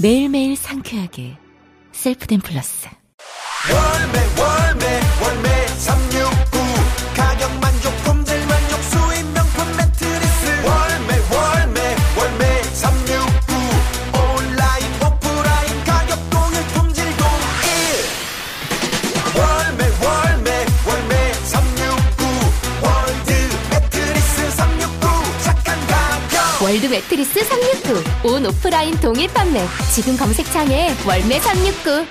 매일매일 0.00 0.54
상쾌하게 0.54 1.36
셀프덴 1.90 2.38
플러스. 2.38 2.86
월매 3.68 4.18
월매 4.40 5.00
월매 5.20 5.66
369 5.66 6.47
월드 26.78 26.94
매트리스 26.94 27.42
369. 27.42 28.30
온 28.30 28.46
오프라인 28.46 28.94
동일 29.00 29.26
판매. 29.34 29.58
지금 29.92 30.16
검색창에 30.16 30.90
월매 31.08 31.40
369. 31.40 32.06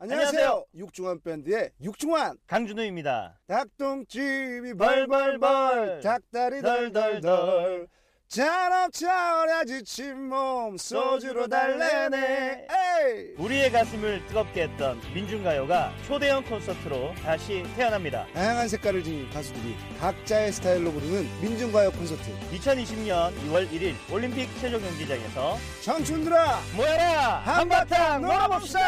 안녕하세요. 0.00 0.66
육중한 0.76 1.22
밴드의 1.22 1.70
육중한 1.80 2.36
강준우입니다. 2.46 3.40
닭똥집이 3.46 4.74
벌벌벌 4.74 6.00
닭다리 6.02 6.60
덜덜덜 6.60 7.88
잔업 8.32 8.90
차오라 8.94 9.66
지친 9.66 10.30
몸 10.30 10.78
소주로 10.78 11.46
달래네. 11.48 12.66
에이! 12.66 13.34
우리의 13.36 13.70
가슴을 13.70 14.26
뜨겁게 14.26 14.62
했던 14.62 14.98
민중가요가 15.12 15.92
초대형 16.06 16.42
콘서트로 16.44 17.12
다시 17.22 17.62
태어납니다. 17.76 18.26
다양한 18.32 18.68
색깔을 18.68 19.04
지닌 19.04 19.28
가수들이 19.28 19.76
각자의 20.00 20.50
스타일로 20.52 20.92
부르는 20.92 21.28
민중가요 21.42 21.90
콘서트. 21.90 22.22
2020년 22.52 23.34
2월 23.48 23.68
1일 23.70 23.94
올림픽 24.10 24.48
체조 24.62 24.80
경기장에서 24.80 25.58
청춘들아 25.82 26.58
모여라! 26.74 27.42
한바탕 27.44 28.22
놀아봅시다 28.22 28.80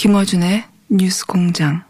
김어준의 0.00 0.64
뉴스 0.88 1.26
공장. 1.26 1.82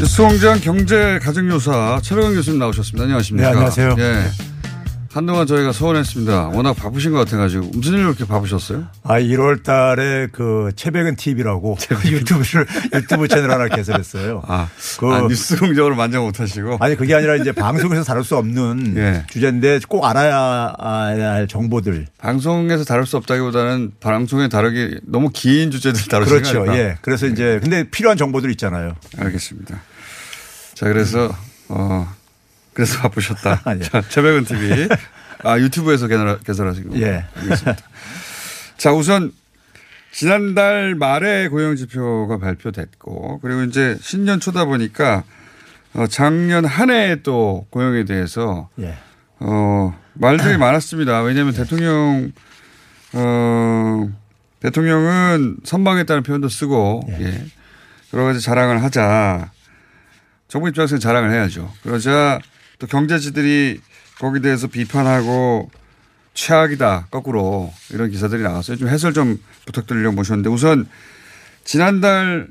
뉴스 0.00 0.22
공장 0.22 0.58
경제 0.58 1.18
가정요사 1.22 2.00
최로영 2.02 2.32
교수님 2.32 2.58
나오셨습니다. 2.58 3.02
안녕하십니까? 3.02 3.50
네, 3.50 3.54
안녕하세요. 3.56 3.96
예. 3.98 4.55
한동안 5.16 5.46
저희가 5.46 5.72
소원했습니다. 5.72 6.48
워낙 6.48 6.74
바쁘신 6.74 7.10
것 7.10 7.16
같아가지고 7.20 7.70
무슨 7.72 7.94
일로 7.94 8.08
이렇게 8.08 8.26
바쁘셨어요? 8.26 8.84
아, 9.02 9.18
1월 9.18 9.62
달에 9.62 10.26
그 10.30 10.70
최백은 10.76 11.16
TV라고 11.16 11.78
유튜브를, 12.04 12.66
유튜브 12.94 13.26
채널 13.26 13.50
하나 13.50 13.66
개설했어요. 13.68 14.42
아, 14.46 14.68
그- 14.98 15.10
아, 15.10 15.22
뉴스공장으로 15.22 15.96
만져 15.96 16.20
못하시고. 16.20 16.76
아니, 16.80 16.96
그게 16.96 17.14
아니라 17.14 17.36
이제 17.36 17.50
방송에서 17.52 18.04
다룰 18.04 18.24
수 18.24 18.36
없는 18.36 18.92
예. 18.98 19.24
주제인데 19.30 19.80
꼭 19.88 20.04
알아야 20.04 20.74
할 20.78 21.48
정보들. 21.48 22.08
방송에서 22.18 22.84
다룰 22.84 23.06
수 23.06 23.16
없다기보다는 23.16 23.92
방송에 24.00 24.48
다루기 24.48 25.00
너무 25.06 25.30
긴 25.32 25.70
주제들 25.70 26.08
다루시는 26.10 26.42
그렇죠. 26.42 26.58
거니까. 26.58 26.76
예. 26.78 26.98
그래서 27.00 27.26
이제 27.26 27.58
근데 27.62 27.84
필요한 27.88 28.18
정보들 28.18 28.50
있잖아요. 28.50 28.94
알겠습니다. 29.16 29.80
자, 30.74 30.86
그래서, 30.86 31.34
어, 31.70 32.06
그래서 32.76 33.00
바쁘셨다. 33.00 33.62
아, 33.64 33.74
예. 33.74 33.80
자, 33.80 34.02
최백은 34.02 34.44
TV. 34.44 34.88
아, 35.42 35.58
유튜브에서 35.58 36.08
개설, 36.08 36.38
개설하신 36.40 36.90
거. 36.90 36.98
예. 36.98 37.24
알겠습니다. 37.34 37.76
자, 38.76 38.92
우선 38.92 39.32
지난달 40.12 40.94
말에 40.94 41.48
고용지표가 41.48 42.36
발표됐고, 42.36 43.40
그리고 43.40 43.62
이제 43.62 43.96
신년 44.02 44.40
초다 44.40 44.66
보니까 44.66 45.24
어, 45.94 46.06
작년 46.06 46.66
한 46.66 46.90
해의 46.90 47.22
또 47.22 47.66
고용에 47.70 48.04
대해서 48.04 48.68
예. 48.78 48.94
어, 49.38 49.98
말들이 50.12 50.58
많았습니다. 50.58 51.22
왜냐하면 51.22 51.54
대통령, 51.54 52.30
어, 53.14 54.10
대통령은 54.60 55.56
선방했다는 55.64 56.24
표현도 56.24 56.50
쓰고, 56.50 57.04
예. 57.08 57.42
여러 58.12 58.26
가지 58.26 58.42
자랑을 58.42 58.82
하자. 58.82 59.50
정부 60.48 60.68
입장에서는 60.68 61.00
자랑을 61.00 61.32
해야죠. 61.32 61.72
그러자 61.82 62.38
또 62.78 62.86
경제지들이 62.86 63.80
거기에 64.18 64.40
대해서 64.42 64.66
비판하고 64.66 65.70
최악이다. 66.34 67.08
거꾸로 67.10 67.72
이런 67.90 68.10
기사들이 68.10 68.42
나왔어요. 68.42 68.76
좀 68.76 68.88
해설 68.88 69.12
좀 69.14 69.42
부탁드리려고 69.64 70.14
모셨는데 70.16 70.50
우선 70.50 70.86
지난달 71.64 72.48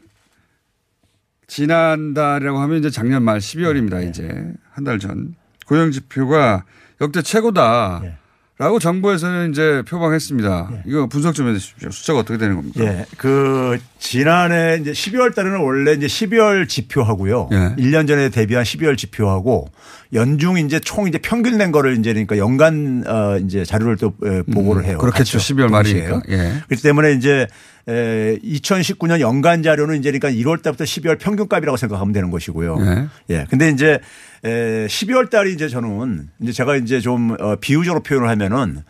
지난달이라고 1.47 2.59
하면 2.59 2.79
이제 2.79 2.89
작년 2.89 3.23
말 3.23 3.39
12월입니다. 3.39 4.07
이제 4.09 4.27
한 4.71 4.83
달 4.83 4.99
전 4.99 5.35
고용 5.67 5.91
지표가 5.91 6.65
역대 7.01 7.21
최고다. 7.21 8.01
예. 8.03 8.17
라고 8.57 8.79
정부에서는 8.79 9.51
이제 9.51 9.83
표방했습니다. 9.85 10.83
이거 10.85 11.07
분석 11.07 11.35
좀 11.35 11.49
해주십시오. 11.49 11.91
숫자가 11.91 12.19
어떻게 12.19 12.37
되는 12.37 12.55
겁니까? 12.55 12.85
예. 12.85 13.05
그 13.17 13.77
지난해 13.99 14.77
이제 14.79 14.93
12월 14.93 15.35
달에는 15.35 15.57
원래 15.59 15.91
이제 15.91 16.07
12월 16.07 16.65
지표하고요. 16.69 17.49
예. 17.51 17.57
1년 17.77 18.07
전에 18.07 18.29
대비한 18.29 18.63
12월 18.63 18.97
지표하고 18.97 19.67
연중 20.13 20.57
이제 20.57 20.79
총 20.79 21.05
이제 21.09 21.17
평균 21.17 21.57
낸 21.57 21.73
거를 21.73 21.97
이제 21.99 22.13
그러니까 22.13 22.37
연간 22.37 23.03
어 23.05 23.37
이제 23.39 23.65
자료를 23.65 23.97
또 23.97 24.13
에, 24.23 24.41
보고를 24.43 24.85
해요. 24.85 24.93
음, 24.93 24.99
그렇겠죠. 24.99 25.37
같이 25.37 25.53
12월 25.53 25.69
동시에. 25.69 26.07
말이니까. 26.07 26.21
예. 26.29 26.53
그렇기 26.67 26.81
때문에 26.81 27.11
이제 27.11 27.47
에 27.89 28.37
2019년 28.41 29.19
연간 29.19 29.63
자료는 29.63 29.99
이제 29.99 30.11
그러니까 30.13 30.29
1월 30.29 30.61
달부터 30.63 30.85
12월 30.85 31.19
평균값이라고 31.19 31.75
생각하면 31.75 32.13
되는 32.13 32.31
것이고요. 32.31 32.77
예. 32.79 33.07
예. 33.35 33.45
근데 33.49 33.69
이제 33.69 33.99
에 34.45 34.85
12월 34.87 35.29
달이 35.29 35.53
이제 35.53 35.67
저는 35.67 36.29
이제 36.39 36.51
제가 36.51 36.75
이제 36.77 36.99
좀 37.01 37.35
어, 37.39 37.55
비유적으로 37.55 38.03
표현을 38.03 38.29
하면은 38.29 38.83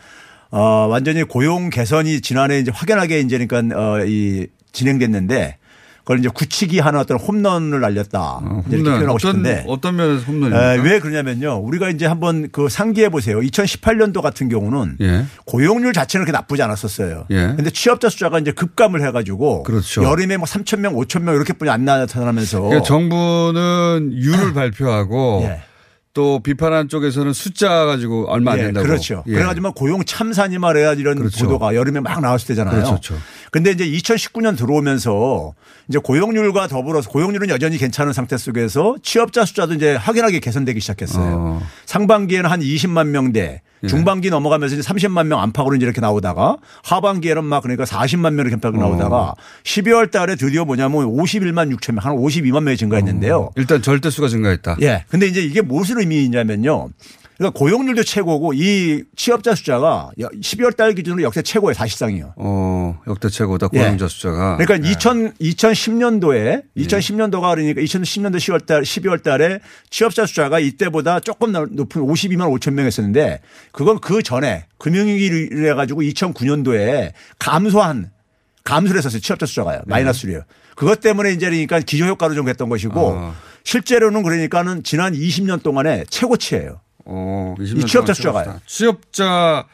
어 0.52 0.88
완전히 0.88 1.24
고용 1.24 1.70
개선이 1.70 2.22
지난해 2.22 2.60
이제 2.60 2.72
확연하게 2.74 3.22
이제 3.22 3.38
그러니까 3.46 3.80
어 3.80 4.06
이 4.06 4.48
진행됐는데 4.76 5.58
그걸 6.06 6.20
이제 6.20 6.30
굳히기 6.32 6.80
하는 6.80 7.00
어떤 7.00 7.18
홈런을 7.18 7.82
날렸다. 7.82 8.40
어, 8.44 8.64
이제 8.68 8.78
이렇게 8.78 8.90
홈런. 8.92 9.00
표현하고 9.00 9.16
어떤, 9.16 9.32
싶은데 9.32 9.66
어떤 9.68 9.96
면에서 9.96 10.22
에, 10.22 10.26
홈런입니까? 10.26 10.84
왜 10.84 11.00
그러냐면요. 11.00 11.58
우리가 11.64 11.90
이제 11.90 12.06
한번 12.06 12.48
그 12.52 12.70
상기해 12.70 13.10
보세요. 13.10 13.40
2018년도 13.40 14.22
같은 14.22 14.48
경우는 14.48 14.98
예. 15.02 15.26
고용률 15.46 15.94
자체는 15.94 16.26
그렇게 16.26 16.38
나쁘지 16.38 16.62
않았었어요. 16.62 17.26
예. 17.32 17.54
근데 17.56 17.72
취업자 17.72 18.08
숫자가 18.10 18.38
이제 18.38 18.52
급감을 18.52 19.02
해가지고 19.08 19.64
그렇죠. 19.64 20.04
여름에 20.04 20.38
뭐 20.38 20.46
3천 20.46 20.80
명, 20.80 20.94
5천 20.94 21.24
명 21.24 21.34
이렇게뿐이 21.36 21.72
안 21.72 21.86
나타나면서 21.86 22.62
그러니까 22.62 22.84
정부는 22.84 24.12
유를 24.14 24.54
발표하고 24.54 25.42
예. 25.50 25.62
또 26.16 26.40
비판한 26.40 26.88
쪽에서는 26.88 27.34
숫자 27.34 27.86
가지고 27.86 28.26
얼마 28.30 28.54
안 28.54 28.60
예, 28.60 28.64
된다고. 28.64 28.88
그렇죠. 28.88 29.24
예. 29.28 29.34
그래가지고 29.34 29.74
고용 29.74 30.04
참사니 30.06 30.58
말해야 30.58 30.94
이런 30.94 31.18
그렇죠. 31.18 31.46
보도가 31.46 31.76
여름에 31.76 32.00
막 32.00 32.22
나왔을 32.22 32.48
때잖아요. 32.48 32.86
그렇죠. 32.86 33.18
근데 33.52 33.72
이제 33.72 33.86
2019년 33.86 34.58
들어오면서 34.58 35.54
이제 35.90 36.00
고용률과 36.00 36.70
더불어서 36.70 37.10
고용률은 37.10 37.50
여전히 37.50 37.78
괜찮은 37.78 38.14
상태 38.14 38.38
속에서 38.38 38.96
취업자 39.04 39.44
숫자도 39.44 39.74
이제 39.74 39.96
확연하게 39.96 40.40
개선되기 40.40 40.80
시작했어요. 40.80 41.36
어. 41.38 41.62
상반기에는 41.86 42.50
한 42.50 42.62
20만 42.62 43.08
명대, 43.08 43.42
예. 43.42 43.62
중반기 43.88 44.30
넘어가면서 44.30 44.76
이제 44.76 44.88
30만 44.88 45.28
명 45.28 45.42
안팎으로 45.42 45.76
이제 45.76 45.86
이렇게 45.86 46.02
나오다가 46.02 46.58
하반기에는 46.84 47.44
막 47.44 47.62
그러니까 47.64 47.84
40만 47.86 48.34
명 48.34 48.46
이렇게 48.46 48.56
안팎으로 48.56 48.80
나오다가 48.82 49.18
어. 49.18 49.36
12월 49.64 50.12
달에 50.12 50.36
드디어 50.36 50.66
뭐냐면 50.66 51.06
51만 51.06 51.76
6천 51.76 51.94
명, 51.94 52.06
한 52.06 52.16
52만 52.16 52.64
명이 52.64 52.78
증가했는데요. 52.78 53.52
일단 53.56 53.82
절대 53.82 54.10
수가 54.10 54.28
증가했다. 54.28 54.78
예. 54.82 55.06
근데 55.10 55.28
이제 55.28 55.42
이게 55.42 55.62
무엇을 55.62 56.00
의미냐면요. 56.00 56.90
그러니까 57.38 57.58
고용률도 57.60 58.04
최고고 58.04 58.54
이 58.54 59.04
취업자 59.16 59.56
숫자가 59.56 60.12
12월 60.18 60.76
달 60.76 60.94
기준으로 60.94 61.22
역대 61.24 61.42
최고예요 61.42 61.74
사실상이요. 61.74 62.34
어, 62.38 63.00
역대 63.08 63.30
최고다 63.30 63.70
예. 63.74 63.80
고용자 63.80 64.08
숫자가. 64.08 64.58
그러니까 64.58 64.90
2000, 64.90 65.34
2010년도에 65.34 66.64
2010년도가 66.78 67.56
그러니까 67.56 67.82
2010년도 67.82 68.38
10월 68.38 68.66
달 68.66 68.82
12월 68.84 69.22
달에 69.22 69.60
취업자 69.90 70.26
숫자가 70.26 70.60
이때보다 70.60 71.20
조금 71.20 71.52
높은 71.52 72.02
52만 72.02 72.58
5천 72.58 72.74
명이었었는데 72.74 73.42
그건 73.72 74.00
그 74.00 74.24
전에 74.24 74.66
금융위기를 74.78 75.70
해 75.70 75.74
가지고 75.74 76.02
2009년도에 76.02 77.12
감소한 77.40 78.12
감소를 78.64 78.98
했었어요. 78.98 79.20
취업자 79.20 79.46
숫자가요. 79.46 79.82
마이너스로요. 79.86 80.42
그것 80.76 81.00
때문에 81.00 81.32
이제 81.32 81.50
그러니까 81.50 81.80
기저효과로 81.80 82.34
좀 82.34 82.50
했던 82.50 82.70
것이고 82.70 83.14
아. 83.18 83.36
실제로는 83.64 84.24
그러니까는 84.24 84.84
지난 84.84 85.14
20년 85.14 85.64
동안에 85.64 86.06
최고치예요. 86.10 86.82
어, 87.06 87.56
20년 87.60 87.84
이 87.84 87.86
취업자 87.86 88.14
숫자가요. 88.14 88.44
최고치다. 88.46 88.66
취업자 88.66 89.66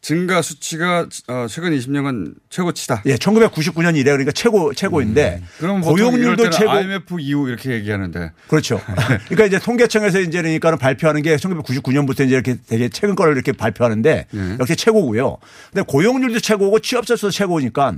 증가 0.00 0.42
수치가 0.42 1.06
어, 1.26 1.46
최근 1.48 1.76
20년간 1.76 2.34
최고치다. 2.50 3.02
예, 3.06 3.16
1999년 3.16 3.96
이래 3.96 4.12
그러니까 4.12 4.30
최고 4.32 4.72
최고인데 4.72 5.42
그럼 5.58 5.80
보통 5.80 5.96
고용률도 5.96 6.50
최고 6.50 6.70
IMF 6.70 7.20
이후 7.20 7.48
이렇게 7.48 7.72
얘기하는데 7.72 8.32
그렇죠. 8.46 8.80
그러니까 9.26 9.46
이제 9.46 9.58
통계청에서 9.58 10.20
이제 10.20 10.40
그러니까는 10.40 10.78
발표하는 10.78 11.22
게 11.22 11.36
1999년부터 11.36 12.24
이제 12.24 12.34
이렇게 12.34 12.56
되게 12.68 12.88
최근 12.88 13.16
거를 13.16 13.34
이렇게 13.34 13.52
발표하는데 13.52 14.26
네. 14.30 14.56
역시 14.60 14.76
최고고요. 14.76 15.38
근데 15.72 15.84
고용률도 15.86 16.40
최고고 16.40 16.78
취업자 16.78 17.16
수도 17.16 17.30
최고니까 17.30 17.96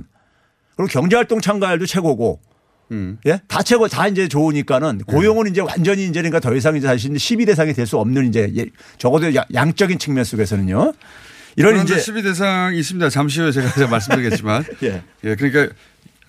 그리고 0.75 0.89
경제활동 0.91 1.39
참가율도 1.39 1.85
최고고 1.85 2.39
음. 2.91 3.17
예? 3.25 3.39
다 3.47 3.63
최고 3.63 3.87
다 3.87 4.07
이제 4.07 4.27
좋으니까는 4.27 4.99
고용은 5.05 5.47
이제 5.49 5.61
완전히 5.61 6.03
이제 6.05 6.21
그러니까 6.21 6.39
더 6.39 6.53
이상 6.55 6.75
이제 6.75 6.87
사실 6.87 7.11
10위 7.11 7.45
대상이 7.45 7.73
될 7.73 7.85
수 7.87 7.97
없는 7.97 8.27
이제 8.27 8.51
예, 8.55 8.65
적어도 8.97 9.33
야- 9.35 9.45
양적인 9.53 9.97
측면 9.99 10.23
속에서는요. 10.23 10.93
이런 11.55 11.81
이제 11.83 11.99
12 11.99 12.21
대상이 12.23 12.77
있습니다. 12.79 13.09
잠시 13.09 13.41
후에 13.41 13.51
제가 13.51 13.87
말씀드리겠지만 13.87 14.63
예. 14.83 15.03
예, 15.23 15.35
그러니까 15.35 15.73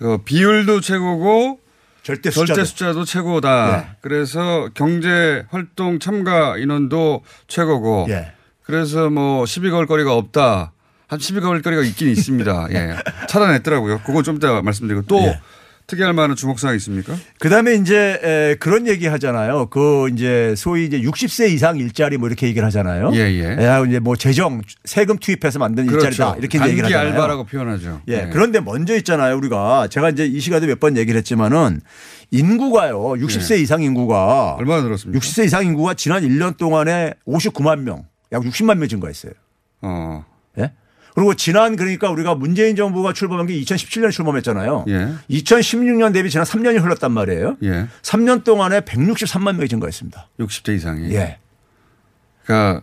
어, 0.01 0.19
비율도 0.25 0.81
최고고 0.81 1.61
절대 2.03 2.31
숫자도 2.31 2.47
절대 2.47 2.65
숫자도 2.65 3.05
최고다. 3.05 3.79
예. 3.91 3.97
그래서 4.01 4.69
경제 4.75 5.45
활동 5.51 5.99
참가 6.01 6.57
인원도 6.59 7.23
최고고. 7.49 8.07
예. 8.09 8.33
그래서 8.65 9.11
뭐 9.11 9.47
시비 9.47 9.71
걸 9.71 9.87
거리가 9.87 10.15
없다. 10.15 10.73
한 11.07 11.19
시비 11.21 11.41
걸 11.41 11.61
거리가 11.63 11.83
있긴 11.83 12.09
있습니다. 12.09 12.69
예. 12.75 12.97
찾아냈더라고요. 13.29 14.01
그건 14.05 14.25
좀 14.25 14.37
이따 14.37 14.61
말씀드리고 14.63 15.03
또 15.07 15.19
예. 15.21 15.41
특이할 15.87 16.13
만한 16.13 16.37
주목사항 16.37 16.75
있습니까? 16.77 17.15
그 17.39 17.49
다음에 17.49 17.75
이제 17.75 18.19
에, 18.23 18.55
그런 18.59 18.87
얘기 18.87 19.07
하잖아요. 19.07 19.67
그 19.67 20.09
이제 20.13 20.55
소위 20.57 20.87
이제 20.87 21.01
60세 21.01 21.51
이상 21.51 21.77
일자리 21.79 22.17
뭐 22.17 22.29
이렇게 22.29 22.47
얘기를 22.47 22.65
하잖아요. 22.67 23.11
예, 23.15 23.19
예. 23.19 23.57
이제 23.89 23.99
뭐 23.99 24.17
재정 24.17 24.63
세금 24.85 25.19
투입해서 25.19 25.59
만든 25.59 25.85
일자리다 25.87 26.37
이렇게 26.39 26.59
얘기를 26.69 26.85
하잖아요. 26.87 27.13
알바라고 27.13 27.45
표현하죠. 27.45 28.03
예. 28.09 28.29
그런데 28.33 28.61
먼저 28.61 28.97
있잖아요. 28.97 29.37
우리가 29.37 29.89
제가 29.89 30.11
이제 30.11 30.25
이 30.27 30.41
시간에 30.41 30.67
몇 30.67 30.79
번 30.81 30.97
얘기를 30.97 31.19
했지만은 31.19 31.81
인구가요. 32.31 32.99
60세 32.99 33.59
이상 33.61 33.83
인구가 33.83 34.55
예. 34.57 34.61
얼마나 34.61 34.83
늘었습니까? 34.83 35.19
60세 35.19 35.45
이상 35.45 35.65
인구가 35.65 35.95
지난 35.95 36.23
1년 36.23 36.57
동안에 36.57 37.15
59만 37.27 37.81
명, 37.81 38.05
약 38.33 38.43
60만 38.43 38.79
명 38.79 38.89
증가했어요. 38.89 39.33
어. 39.83 40.25
예? 41.13 41.15
그리고 41.15 41.35
지난 41.35 41.77
그러니까 41.77 42.11
우리가 42.11 42.35
문재인 42.35 42.77
정부가 42.77 43.13
출범한 43.13 43.47
게 43.47 43.55
2017년에 43.61 44.11
출범했잖아요. 44.11 44.85
예. 44.89 45.09
2016년 45.31 46.13
대비 46.13 46.31
지난 46.31 46.45
3년이 46.45 46.83
흘렀단 46.83 47.13
말이에요. 47.13 47.57
예. 47.63 47.87
3년 48.03 48.45
동안에 48.45 48.81
163만 48.81 49.57
명이 49.57 49.69
증가했습니다. 49.69 50.29
60대 50.41 50.77
이상이. 50.77 51.13
예. 51.13 51.39
그러니까 52.45 52.83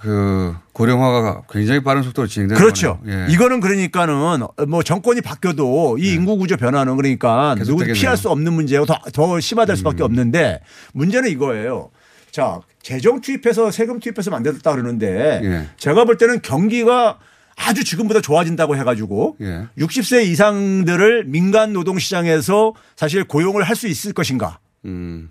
그 0.00 0.54
고령화가 0.72 1.42
굉장히 1.48 1.82
빠른 1.82 2.02
속도로 2.02 2.26
진행되는 2.26 2.60
그렇죠. 2.60 3.00
예. 3.06 3.26
이거는 3.30 3.60
그러니까는 3.60 4.46
뭐 4.68 4.82
정권이 4.82 5.20
바뀌어도 5.20 5.98
이 5.98 6.12
인구 6.12 6.36
구조 6.36 6.56
변화는 6.56 6.96
그러니까 6.96 7.54
누구 7.54 7.64
계속되겠네요. 7.78 7.94
피할 7.94 8.16
수 8.16 8.28
없는 8.28 8.52
문제고 8.52 8.84
더, 8.84 8.98
더 9.12 9.38
심화될 9.38 9.76
수밖에 9.76 10.02
없는데 10.02 10.60
문제는 10.92 11.30
이거예요. 11.30 11.90
자, 12.32 12.60
재정 12.82 13.20
투입해서 13.20 13.70
세금 13.70 14.00
투입해서 14.00 14.30
만들었다 14.30 14.72
그러는데 14.72 15.40
예. 15.44 15.68
제가 15.76 16.04
볼 16.04 16.16
때는 16.18 16.42
경기가 16.42 17.18
아주 17.56 17.84
지금보다 17.84 18.20
좋아진다고 18.20 18.76
해가지고 18.76 19.36
예. 19.40 19.66
60세 19.78 20.24
이상들을 20.26 21.24
민간 21.26 21.72
노동 21.72 21.98
시장에서 21.98 22.74
사실 22.96 23.24
고용을 23.24 23.62
할 23.62 23.76
수 23.76 23.86
있을 23.88 24.12
것인가? 24.12 24.58
음. 24.84 25.30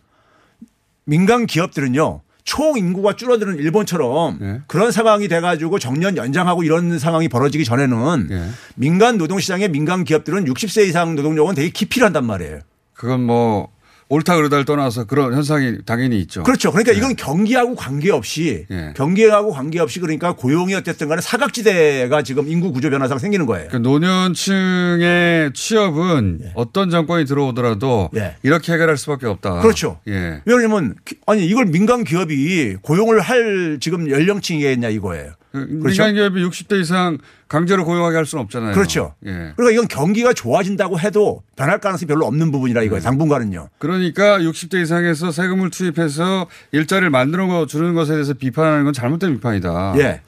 민간 1.05 1.45
기업들은요. 1.45 2.21
총 2.43 2.77
인구가 2.77 3.15
줄어드는 3.15 3.57
일본처럼 3.57 4.39
예. 4.41 4.61
그런 4.67 4.91
상황이 4.91 5.27
돼가지고 5.27 5.77
정년 5.77 6.17
연장하고 6.17 6.63
이런 6.63 6.97
상황이 6.99 7.27
벌어지기 7.27 7.65
전에는 7.65 8.27
예. 8.31 8.49
민간 8.75 9.17
노동 9.17 9.39
시장의 9.39 9.69
민간 9.69 10.03
기업들은 10.03 10.45
60세 10.45 10.87
이상 10.87 11.15
노동력은 11.15 11.53
되게 11.55 11.69
기필한단 11.69 12.25
말이에요. 12.25 12.59
그건 12.93 13.21
뭐 13.23 13.69
옳다 14.11 14.35
그르다를 14.35 14.65
떠나서 14.65 15.05
그런 15.05 15.33
현상이 15.33 15.77
당연히 15.85 16.19
있죠. 16.19 16.43
그렇죠. 16.43 16.69
그러니까 16.71 16.91
이건 16.91 17.15
경기하고 17.15 17.75
관계없이 17.75 18.65
예. 18.69 18.93
경기하고 18.97 19.51
관계없이 19.51 20.01
그러니까 20.01 20.33
고용이 20.33 20.73
어쨌든 20.75 21.07
간에 21.07 21.21
사각지대가 21.21 22.21
지금 22.21 22.49
인구 22.49 22.73
구조 22.73 22.89
변화상 22.89 23.19
생기는 23.19 23.45
거예요. 23.45 23.69
그 23.71 23.77
노년층의 23.77 25.53
취업은 25.53 26.51
어떤 26.55 26.89
정권이 26.89 27.23
들어오더라도 27.25 28.09
예. 28.17 28.35
이렇게 28.43 28.73
해결할 28.73 28.97
수밖에 28.97 29.27
없다. 29.27 29.61
그렇죠. 29.61 29.99
예. 30.09 30.41
왜냐하면 30.45 30.95
기- 31.05 31.15
아니 31.25 31.45
이걸 31.45 31.65
민간 31.67 32.03
기업이 32.03 32.77
고용을 32.81 33.21
할 33.21 33.77
지금 33.79 34.09
연령층이겠냐 34.09 34.89
이거예요. 34.89 35.31
그 35.51 35.79
그렇죠? 35.79 36.05
민간 36.05 36.13
기업이 36.13 36.43
60대 36.45 36.79
이상 36.79 37.17
강제로 37.47 37.83
고용하게 37.83 38.15
할 38.15 38.25
수는 38.25 38.43
없잖아요. 38.45 38.73
그렇죠. 38.73 39.15
예. 39.25 39.51
그러니까 39.55 39.71
이건 39.71 39.87
경기가 39.87 40.33
좋아진다고 40.33 40.99
해도 40.99 41.43
변할 41.55 41.79
가능성이 41.79 42.07
별로 42.07 42.25
없는 42.25 42.51
부분이라 42.51 42.83
이거예요. 42.83 43.01
당분간은요. 43.01 43.69
그러니까 43.77 44.39
60대 44.39 44.81
이상에서 44.81 45.31
세금을 45.31 45.69
투입해서 45.69 46.47
일자리를 46.71 47.09
만들어 47.09 47.65
주는 47.65 47.93
것에 47.93 48.13
대해서 48.13 48.33
비판하는 48.33 48.85
건 48.85 48.93
잘못된 48.93 49.33
비판이다. 49.35 49.95
예. 49.97 50.21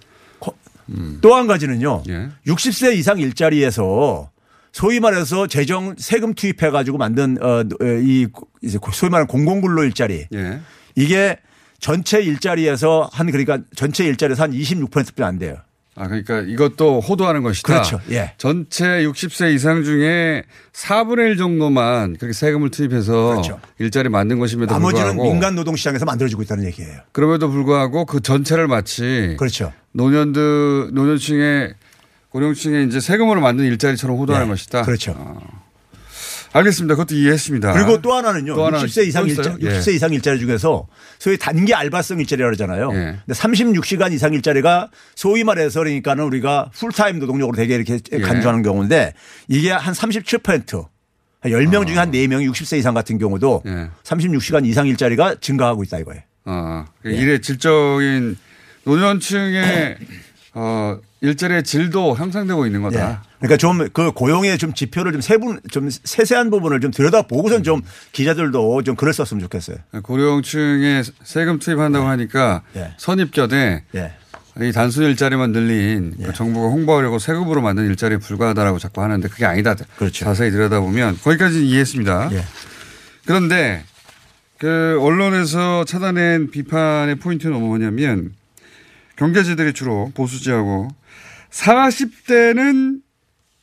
또한 1.22 1.48
가지는요. 1.48 2.04
예. 2.10 2.30
60세 2.46 2.98
이상 2.98 3.20
일자리에서 3.20 4.30
소위 4.74 5.00
말해서 5.00 5.48
재정 5.48 5.96
세금 5.98 6.34
투입해 6.34 6.72
가지고 6.72 6.98
만든 6.98 7.38
어이 7.42 8.28
이제 8.62 8.80
소위 8.92 9.10
말하는 9.10 9.28
공공근로 9.28 9.84
일자리 9.86 10.28
예. 10.34 10.60
이게 10.96 11.38
전체 11.84 12.22
일자리에서 12.22 13.10
한 13.12 13.30
그러니까 13.30 13.60
전체 13.76 14.06
일자리에서 14.06 14.44
한 14.44 14.54
26%뿐이 14.54 15.28
안 15.28 15.38
돼요. 15.38 15.58
아 15.96 16.08
그러니까 16.08 16.40
이것도 16.40 17.02
호도하는 17.02 17.44
것이다. 17.44 17.68
그렇죠. 17.68 18.00
예. 18.10 18.32
전체 18.38 18.86
60세 19.04 19.54
이상 19.54 19.84
중에 19.84 20.44
4분의 20.72 21.32
1 21.32 21.38
정도만 21.38 22.16
그렇게 22.16 22.32
세금을 22.32 22.72
투입해서 22.72 23.32
그렇죠. 23.32 23.60
일자리 23.80 24.08
만든 24.08 24.40
것임에도 24.40 24.74
나머지는 24.74 25.08
불구하고 25.08 25.34
민간 25.34 25.56
노동 25.56 25.76
시장에서 25.76 26.06
만들어지고 26.06 26.42
있다는 26.44 26.64
얘기예요. 26.68 27.02
그럼에도 27.12 27.50
불구하고 27.50 28.06
그 28.06 28.22
전체를 28.22 28.70
마치 28.70 29.36
그렇죠. 29.38 29.74
노년들 29.92 30.92
노년층의 30.94 31.74
고령층의 32.30 32.88
이제 32.88 33.02
세금으로 33.02 33.42
만든 33.42 33.66
일자리처럼 33.66 34.18
호도하는 34.18 34.48
네. 34.48 34.54
것이다. 34.54 34.84
그렇죠. 34.84 35.38
알겠습니다. 36.54 36.96
그것도 36.96 37.16
이해했습니다. 37.16 37.74
그리고 37.74 38.02
또 38.02 38.14
하나는요. 38.14 38.56
또 38.56 38.66
하나 38.66 38.82
60세 38.82 39.08
이상 39.08 39.24
또 39.24 39.30
일자, 39.30 39.42
있어요? 39.42 39.58
예. 39.62 39.80
60세 39.80 39.94
이상 39.94 40.14
일자리 40.14 40.40
중에서 40.40 40.88
소위 41.20 41.38
단기 41.38 41.74
알바성 41.74 42.20
일자리라고 42.20 42.56
그러잖아요. 42.56 42.90
예. 42.94 43.20
근데 43.26 43.34
36시간 43.34 44.14
이상 44.14 44.34
일자리가 44.34 44.90
소위 45.16 45.44
말해서 45.44 45.80
그러니까는 45.80 46.24
우리가 46.26 46.70
풀타임 46.74 47.20
노동력으로 47.20 47.56
되게 47.56 47.76
이렇게 47.76 48.00
예. 48.12 48.20
간주하는 48.20 48.62
경우인데 48.62 49.14
이게 49.48 49.72
한 49.72 49.94
37%. 49.94 50.86
한 51.42 51.52
10명 51.52 51.86
중에 51.86 51.98
한 51.98 52.12
4명이 52.12 52.50
60세 52.52 52.78
이상 52.78 52.94
같은 52.94 53.18
경우도 53.18 53.64
아. 53.66 53.70
예. 53.70 53.90
36시간 54.04 54.66
이상 54.66 54.88
일자리가 54.88 55.36
증가하고 55.42 55.84
있다 55.84 56.00
이거예요. 56.00 56.22
아, 56.46 56.86
그 57.02 57.12
예. 57.12 57.18
일의 57.18 57.42
질적인 57.42 58.38
노년층의 58.86 59.98
어, 60.54 60.98
일자리의 61.24 61.64
질도 61.64 62.16
향상되고 62.16 62.66
있는 62.66 62.82
예. 62.82 62.84
거다. 62.84 63.24
그러니까 63.40 63.58
좀 63.58 63.90
그 63.94 64.12
고용의 64.12 64.58
좀 64.58 64.74
지표를 64.74 65.14
좀 65.14 65.22
세분 65.22 65.62
좀 65.72 65.90
세세한 65.90 66.50
부분을 66.50 66.82
좀 66.82 66.92
들여다 66.92 67.24
보고선 67.24 67.64
좀 67.64 67.82
기자들도 68.12 68.84
좀 68.84 68.96
글을 68.96 69.14
썼으면 69.14 69.42
좋겠어요. 69.44 69.78
고령층에 70.04 71.04
세금 71.24 71.60
투입한다고 71.60 72.06
하니까 72.06 72.64
예. 72.76 72.94
선입견에 72.98 73.84
예. 73.96 74.14
이 74.62 74.72
단순 74.72 75.06
일자리만 75.06 75.52
늘린 75.52 76.14
그 76.24 76.34
정부가 76.34 76.68
홍보하려고 76.68 77.18
세금으로 77.20 77.62
만든 77.62 77.86
일자리에 77.88 78.18
불과하다라고 78.18 78.78
자꾸 78.78 79.02
하는데 79.02 79.28
그게 79.28 79.46
아니다. 79.46 79.76
그렇죠. 79.96 80.26
자세히 80.26 80.52
들여다보면 80.52 81.20
거기까지 81.24 81.66
이해했습니다. 81.66 82.30
예. 82.34 82.44
그런데 83.26 83.84
그 84.60 85.00
언론에서 85.02 85.86
찾아낸 85.86 86.52
비판의 86.52 87.16
포인트는 87.16 87.60
뭐냐면 87.60 88.34
경제지들이 89.24 89.72
주로 89.72 90.12
보수지하고 90.14 90.90
40대는 91.50 93.00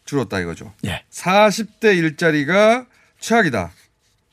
줄었다 0.07 0.41
이거죠. 0.41 0.73
예. 0.87 1.03
40대 1.13 1.99
일자리가 1.99 2.87
최악이다. 3.21 3.71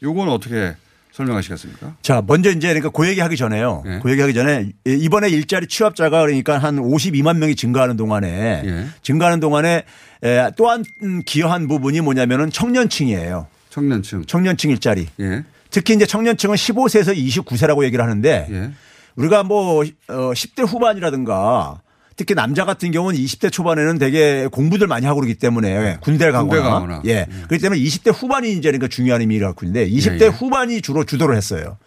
요건 0.04 0.30
어떻게 0.30 0.74
설명하시겠습니까? 1.12 1.98
자, 2.02 2.24
먼저 2.26 2.50
이제 2.50 2.68
그러니까 2.70 2.90
그 2.92 3.08
얘기 3.10 3.20
하기 3.20 3.36
전에요. 3.36 3.84
예. 3.88 4.00
그 4.02 4.10
얘기 4.10 4.22
하기 4.22 4.34
전에 4.34 4.72
이번에 4.86 5.28
일자리 5.28 5.68
취업자가 5.68 6.22
그러니까 6.22 6.60
한 6.60 6.78
52만 6.78 7.38
명이 7.40 7.56
증가하는 7.56 7.98
동안에 7.98 8.62
예. 8.64 8.88
증가하는 9.02 9.42
동안에 9.42 9.84
에, 10.24 10.52
또한 10.56 10.86
기여한 11.26 11.68
부분이 11.68 12.00
뭐냐면은 12.02 12.52
청년층이에요. 12.52 13.48
청년층. 13.70 14.26
청년층 14.26 14.72
일자리. 14.72 15.08
예. 15.20 15.44
특히 15.72 15.94
이제 15.94 16.06
청년층은 16.06 16.56
15세에서 16.56 17.18
29세라고 17.18 17.84
얘기를 17.84 18.02
하는데 18.02 18.48
예. 18.50 18.72
우리가 19.18 19.44
뭐 19.44 19.84
어, 19.84 20.32
10대 20.34 20.66
후반이라든가 20.68 21.82
특히 22.16 22.34
남자 22.34 22.66
같은 22.66 22.92
경우는 22.92 23.20
20대 23.20 23.52
초반에는 23.52 24.00
되게 24.00 24.48
공부들 24.52 24.88
많이 24.88 25.06
하고 25.06 25.20
그러기 25.20 25.36
때문에 25.36 25.98
군대를 26.02 26.32
가거나, 26.34 26.50
군대 26.50 26.64
가거나. 26.64 27.02
예. 27.06 27.28
그렇기 27.48 27.60
때문에 27.62 27.80
20대 27.82 28.12
후반이 28.14 28.52
이제 28.54 28.62
그러니까 28.70 28.88
중요한 28.88 29.22
의미를 29.22 29.46
갖고 29.48 29.66
있는데 29.66 29.88
20대 29.90 30.22
예, 30.22 30.26
예. 30.26 30.28
후반이 30.30 30.82
주로 30.82 31.04
주도를 31.04 31.36
했어요. 31.36 31.78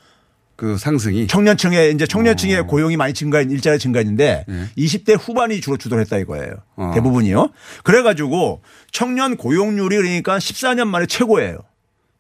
그 0.55 0.77
상승이. 0.77 1.27
청년층에 1.27 1.89
이제 1.89 2.07
청년층의 2.07 2.67
고용이 2.69 2.97
많이 2.97 3.13
증가 3.15 3.41
일자리 3.41 3.79
증가했는데 3.81 4.45
어. 4.49 4.53
예. 4.53 4.69
20대 4.85 5.19
후반이 5.21 5.61
주로 5.61 5.77
주도를 5.77 6.05
했다 6.05 6.19
이거예요. 6.19 6.55
어. 6.77 6.93
대부분이요. 6.95 7.51
그래 7.83 8.03
가지고 8.03 8.63
청년 8.93 9.37
고용률이 9.37 9.97
그러니까 9.97 10.39
14년 10.39 10.87
만에 10.87 11.07
최고예요. 11.07 11.59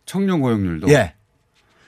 청년 0.04 0.40
고용률도. 0.40 0.88
예. 0.90 1.14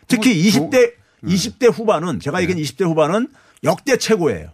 특히 0.06 0.50
도- 0.52 0.70
20대 0.70 0.92
20대 1.24 1.72
후반은 1.72 2.20
제가 2.20 2.42
얘기한 2.42 2.60
20대 2.60 2.84
후반은 2.84 3.28
역대 3.64 3.96
최고예요. 3.96 4.48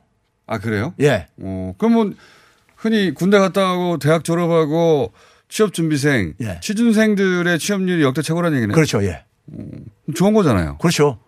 아 0.47 0.59
그래요? 0.59 0.95
예. 1.01 1.27
어, 1.39 1.75
그러면 1.79 2.17
흔히 2.77 3.13
군대 3.13 3.39
갔다 3.39 3.75
오고 3.75 3.99
대학 3.99 4.25
졸업하고 4.25 5.13
취업 5.49 5.73
준비생, 5.73 6.35
예. 6.41 6.61
취준생들의 6.63 7.59
취업률이 7.59 8.03
역대 8.03 8.23
최고라는 8.23 8.59
얘기네. 8.59 8.75
그렇죠. 8.75 9.03
예. 9.05 9.25
좋은 10.15 10.35
거잖아요. 10.35 10.79
그렇죠. 10.79 11.19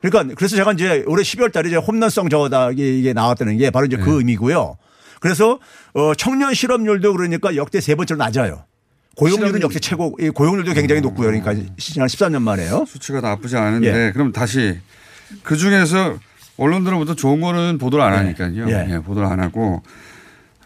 그러니까 0.00 0.34
그래서 0.36 0.56
제가 0.56 0.72
이제 0.72 1.04
올해 1.06 1.22
12월 1.22 1.52
달에 1.52 1.68
이제 1.68 1.76
홈런성 1.76 2.28
저거다 2.28 2.70
이게 2.72 3.12
나왔다는 3.12 3.56
게 3.56 3.70
바로 3.70 3.86
이제 3.86 3.96
네. 3.96 4.02
그 4.02 4.18
의미고요. 4.18 4.76
그래서 5.20 5.58
어 5.94 6.14
청년 6.14 6.54
실업률도 6.54 7.12
그러니까 7.12 7.56
역대 7.56 7.80
세 7.80 7.94
번째로 7.94 8.18
낮아요. 8.18 8.64
고용률은. 9.18 9.60
역대 9.62 9.80
최고, 9.80 10.16
이 10.20 10.30
고용률도 10.30 10.72
굉장히 10.74 11.00
높고요. 11.00 11.26
그러니까 11.26 11.52
지난 11.76 12.06
13년 12.06 12.40
만에요. 12.42 12.84
수치가 12.86 13.20
나쁘지 13.20 13.56
않은데 13.56 14.06
예. 14.06 14.12
그럼 14.12 14.32
다시 14.32 14.78
그 15.42 15.56
중에서 15.56 16.18
언론들로부터 16.56 17.14
좋은 17.14 17.40
거는 17.40 17.78
보도를 17.78 18.04
안 18.04 18.14
하니까요. 18.14 18.70
예. 18.70 18.86
예, 18.90 18.98
보도를 18.98 19.28
안 19.28 19.40
하고 19.40 19.82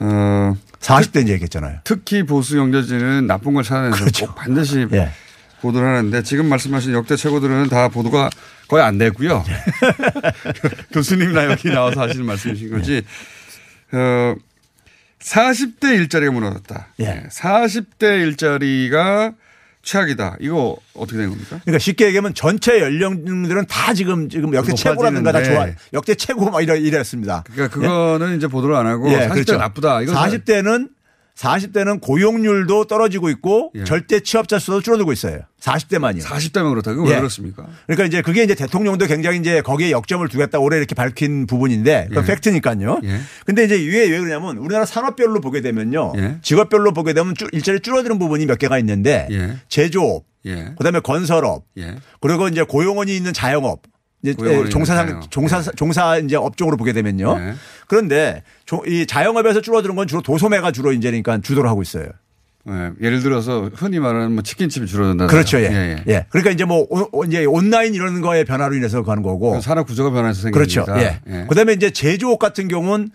어, 0.00 0.54
40대 0.80 1.22
이제 1.22 1.32
얘기했잖아요. 1.32 1.80
특히 1.84 2.24
보수 2.24 2.56
경제지는 2.56 3.26
나쁜 3.26 3.54
걸 3.54 3.64
찾아내서 3.64 3.96
그렇죠. 3.96 4.26
꼭 4.26 4.34
반드시 4.34 4.86
예. 4.92 5.10
보도를 5.62 5.88
하는데 5.88 6.22
지금 6.22 6.46
말씀하신 6.48 6.92
역대 6.92 7.16
최고들은 7.16 7.68
다 7.68 7.88
보도가 7.88 8.28
거의 8.68 8.84
안 8.84 8.98
되고요. 8.98 9.44
예. 9.48 9.52
교수님이나 10.92 11.46
여기 11.46 11.70
나와서 11.70 12.02
하시는 12.02 12.26
말씀이신 12.26 12.70
거지. 12.70 13.02
어, 13.92 14.34
40대 15.22 15.94
일자리가 15.94 16.32
무너졌다. 16.32 16.88
예. 17.00 17.24
40대 17.30 18.20
일자리가 18.22 19.32
최악이다. 19.82 20.36
이거 20.40 20.76
어떻게 20.94 21.18
된 21.18 21.30
겁니까? 21.30 21.60
그러니까 21.62 21.78
쉽게 21.78 22.06
얘기하면 22.06 22.34
전체 22.34 22.80
연령들은 22.80 23.66
다 23.66 23.94
지금 23.94 24.28
지금 24.28 24.54
역대 24.54 24.74
최고라든가 24.74 25.32
다 25.32 25.42
좋아. 25.42 25.66
역대 25.92 26.14
최고 26.14 26.50
막 26.50 26.60
이래 26.62 26.78
이랬습니다. 26.78 27.42
그러니까 27.52 27.74
그거는 27.74 28.36
이제 28.36 28.46
보도를 28.46 28.76
안 28.76 28.86
하고 28.86 29.10
예, 29.10 29.28
40대 29.28 29.32
그렇죠. 29.32 29.56
나쁘다. 29.56 30.02
이거 30.02 30.12
40대는 30.12 30.88
40대는 31.36 32.00
고용률도 32.00 32.84
떨어지고 32.86 33.30
있고 33.30 33.72
예. 33.74 33.84
절대 33.84 34.20
취업자 34.20 34.58
수도 34.58 34.80
줄어들고 34.80 35.12
있어요. 35.12 35.40
40대만이요. 35.60 36.22
40대면 36.22 36.70
그렇다. 36.70 36.92
그거 36.92 37.04
왜 37.08 37.14
예. 37.14 37.16
그렇습니까? 37.18 37.66
그러니까 37.86 38.04
이제 38.04 38.22
그게 38.22 38.42
이제 38.44 38.54
대통령도 38.54 39.06
굉장히 39.06 39.38
이제 39.38 39.60
거기에 39.62 39.90
역점을 39.90 40.26
두겠다 40.28 40.58
올해 40.58 40.76
이렇게 40.78 40.94
밝힌 40.94 41.46
부분인데 41.46 42.06
그건 42.10 42.24
예. 42.24 42.26
팩트니까요. 42.26 43.00
예. 43.04 43.20
근데 43.46 43.64
이제 43.64 43.74
왜, 43.76 44.08
왜 44.10 44.18
그러냐면 44.18 44.58
우리나라 44.58 44.84
산업별로 44.84 45.40
보게 45.40 45.60
되면요. 45.62 46.12
예. 46.16 46.36
직업별로 46.42 46.92
보게 46.92 47.12
되면 47.14 47.34
줄- 47.34 47.48
일자리 47.52 47.80
줄어드는 47.80 48.18
부분이 48.18 48.46
몇 48.46 48.58
개가 48.58 48.78
있는데 48.78 49.26
예. 49.30 49.56
제조업, 49.68 50.24
예. 50.46 50.74
그다음에 50.76 51.00
건설업, 51.00 51.64
예. 51.78 51.96
그리고 52.20 52.48
이제 52.48 52.62
고용원이 52.62 53.16
있는 53.16 53.32
자영업. 53.32 53.82
이제 54.22 54.34
고용원이 54.34 54.70
종사 54.70 54.94
있는 54.94 55.06
자영업. 55.06 55.30
종사 55.30 55.62
종사 55.62 56.18
이제 56.18 56.36
업종으로 56.36 56.76
보게 56.76 56.92
되면요. 56.92 57.38
네. 57.38 57.54
그런데 57.88 58.42
조- 58.64 58.84
이 58.86 59.06
자영업에서 59.06 59.60
줄어드는 59.60 59.96
건 59.96 60.06
주로 60.06 60.22
도소매가 60.22 60.70
주로 60.72 60.92
이제 60.92 61.08
그러니까 61.10 61.38
주도를 61.42 61.68
하고 61.68 61.82
있어요. 61.82 62.06
예. 62.68 62.90
예를 63.00 63.20
들어서 63.22 63.68
흔히 63.74 63.98
말하는 63.98 64.32
뭐 64.32 64.42
치킨집이 64.44 64.86
줄어든다. 64.86 65.26
그렇죠. 65.26 65.58
예. 65.58 65.64
예. 65.64 66.04
예. 66.06 66.26
그러니까 66.30 66.52
이제 66.52 66.64
뭐 66.64 66.86
오- 66.88 67.24
이제 67.24 67.44
온라인 67.44 67.92
이런 67.94 68.20
거의 68.20 68.44
변화로 68.44 68.76
인해서 68.76 69.02
가는 69.02 69.24
거고. 69.24 69.60
산업 69.60 69.88
구조가 69.88 70.10
변해서 70.10 70.42
생긴 70.42 70.52
그렇죠. 70.52 70.82
일이다. 70.88 71.20
예. 71.28 71.46
그다음에 71.48 71.72
이제 71.72 71.90
제조업 71.90 72.38
같은 72.38 72.68
경우는 72.68 73.10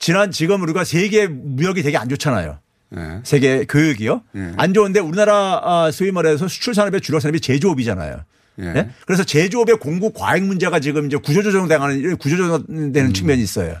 지난 0.00 0.32
지금 0.32 0.60
우리가 0.62 0.82
세계 0.82 1.28
무역이 1.28 1.82
되게 1.84 1.96
안 1.96 2.08
좋잖아요. 2.08 2.58
예. 2.96 3.20
세계 3.22 3.64
교육이요. 3.68 4.22
예. 4.34 4.52
안 4.56 4.74
좋은데 4.74 4.98
우리나라 4.98 5.60
아, 5.62 5.90
소위 5.92 6.10
말해서 6.10 6.48
수출 6.48 6.74
산업의 6.74 7.00
주력 7.00 7.20
산업이 7.20 7.38
제조업이잖아요. 7.40 8.22
예. 8.60 8.72
예? 8.76 8.90
그래서 9.06 9.24
제조업의 9.24 9.76
공급 9.78 10.14
과잉 10.14 10.46
문제가 10.46 10.80
지금 10.80 11.06
이제 11.06 11.16
구조조정 11.16 11.68
당하는 11.68 11.98
이런 11.98 12.12
음. 12.12 12.16
구조조정되는 12.18 13.12
측면이 13.14 13.42
있어요. 13.42 13.76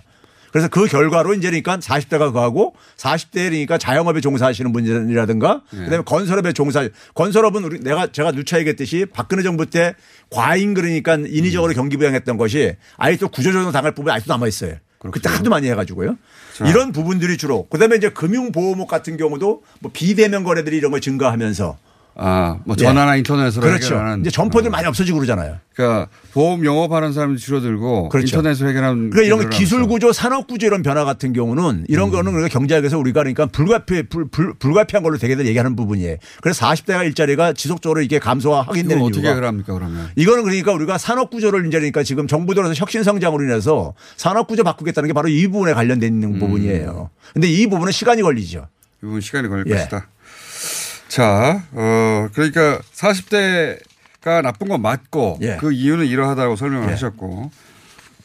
그래서 0.52 0.68
그 0.68 0.86
결과로 0.86 1.34
이제 1.34 1.48
그러니까 1.48 1.78
40대가 1.78 2.32
그하고 2.32 2.74
40대 2.96 3.50
그러니까 3.50 3.78
자영업에 3.78 4.20
종사하시는 4.20 4.72
분이라든가 4.72 5.62
예. 5.74 5.76
그다음에 5.76 6.04
건설업에 6.04 6.52
종사 6.52 6.88
건설업은 7.14 7.64
우리 7.64 7.80
내가 7.80 8.10
제가 8.10 8.32
누차 8.32 8.58
얘기했듯이 8.58 9.06
박근혜 9.12 9.42
정부 9.42 9.66
때 9.66 9.94
과잉 10.30 10.74
그러니까 10.74 11.14
음. 11.16 11.26
인위적으로 11.28 11.72
경기 11.72 11.96
부양했던 11.96 12.36
것이 12.36 12.74
아직도 12.96 13.28
구조조정 13.28 13.72
당할 13.72 13.94
부분이 13.94 14.12
아직도 14.12 14.32
남아 14.32 14.48
있어요. 14.48 14.74
그때 15.12 15.30
하도 15.30 15.48
많이 15.48 15.68
해가지고요. 15.70 16.16
이런 16.66 16.92
부분들이 16.92 17.38
주로 17.38 17.66
그다음에 17.68 17.96
이제 17.96 18.10
금융보호목 18.10 18.86
같은 18.86 19.16
경우도 19.16 19.62
뭐 19.80 19.90
비대면 19.94 20.44
거래들이 20.44 20.76
이런 20.76 20.90
거 20.92 21.00
증가하면서 21.00 21.78
아, 22.14 22.58
뭐 22.64 22.76
예. 22.78 22.84
전화나 22.84 23.16
인터넷으로 23.16 23.62
그렇죠. 23.62 23.94
해결하는 23.94 24.20
이제 24.20 24.30
점포들 24.30 24.68
어. 24.68 24.70
많이 24.70 24.86
없어지고 24.86 25.18
그러잖아요. 25.18 25.56
그러니까 25.74 26.08
보험 26.32 26.64
영업하는 26.64 27.12
사람이 27.12 27.38
줄어들고 27.38 28.10
그렇죠. 28.10 28.36
인터넷으로 28.36 28.68
해결하는 28.68 29.10
그러니까 29.10 29.22
이런 29.22 29.50
기술. 29.50 29.86
구조, 29.86 30.12
산업 30.12 30.46
구조 30.46 30.66
이런 30.66 30.82
변화 30.82 31.04
같은 31.04 31.32
경우는 31.32 31.86
이런 31.88 32.08
음. 32.08 32.12
거는 32.12 32.34
우리가 32.34 32.48
경제학에서 32.48 32.98
우리가 32.98 33.20
그러니까 33.20 33.46
불가피, 33.46 34.04
불, 34.08 34.28
불, 34.28 34.52
불가피한 34.54 35.02
걸로 35.02 35.16
되게들 35.16 35.46
얘기하는 35.46 35.74
부분이에요. 35.76 36.16
그래서 36.42 36.66
40대가 36.66 37.04
일자리가 37.06 37.54
지속적으로 37.54 38.02
이게 38.02 38.18
감소하게 38.18 38.80
이거 38.80 38.88
되는 38.90 39.02
어떻게 39.02 39.20
이유가 39.20 39.30
해결합니까 39.30 39.72
그러면? 39.72 40.08
이거는 40.16 40.44
그러니까 40.44 40.72
우리가 40.72 40.98
산업 40.98 41.30
구조를 41.30 41.66
이제 41.66 41.78
그러니까 41.78 42.02
지금 42.02 42.26
정부 42.26 42.54
들어서 42.54 42.74
혁신 42.74 43.02
성장으로 43.02 43.44
인해서 43.44 43.94
산업 44.16 44.46
구조 44.46 44.62
바꾸겠다는 44.62 45.06
게 45.08 45.12
바로 45.14 45.28
이 45.28 45.46
부분에 45.48 45.72
관련된 45.72 46.22
음. 46.22 46.38
부분이에요. 46.38 47.10
근데 47.32 47.48
이 47.48 47.66
부분은 47.66 47.92
시간이 47.92 48.22
걸리죠. 48.22 48.66
이 49.02 49.06
부분 49.06 49.20
시간이 49.20 49.48
걸릴 49.48 49.64
예. 49.68 49.76
것이다. 49.76 50.06
자, 51.10 51.64
어, 51.72 52.28
그러니까 52.32 52.78
40대가 52.94 54.42
나쁜 54.42 54.68
건 54.68 54.80
맞고 54.80 55.40
예. 55.42 55.56
그 55.60 55.72
이유는 55.72 56.06
이러하다고 56.06 56.54
설명을 56.54 56.86
예. 56.86 56.92
하셨고 56.92 57.50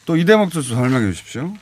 또 0.06 0.16
이 0.16 0.24
대목도 0.24 0.62
좀 0.62 0.76
설명해 0.76 1.10
주십시오. 1.10 1.52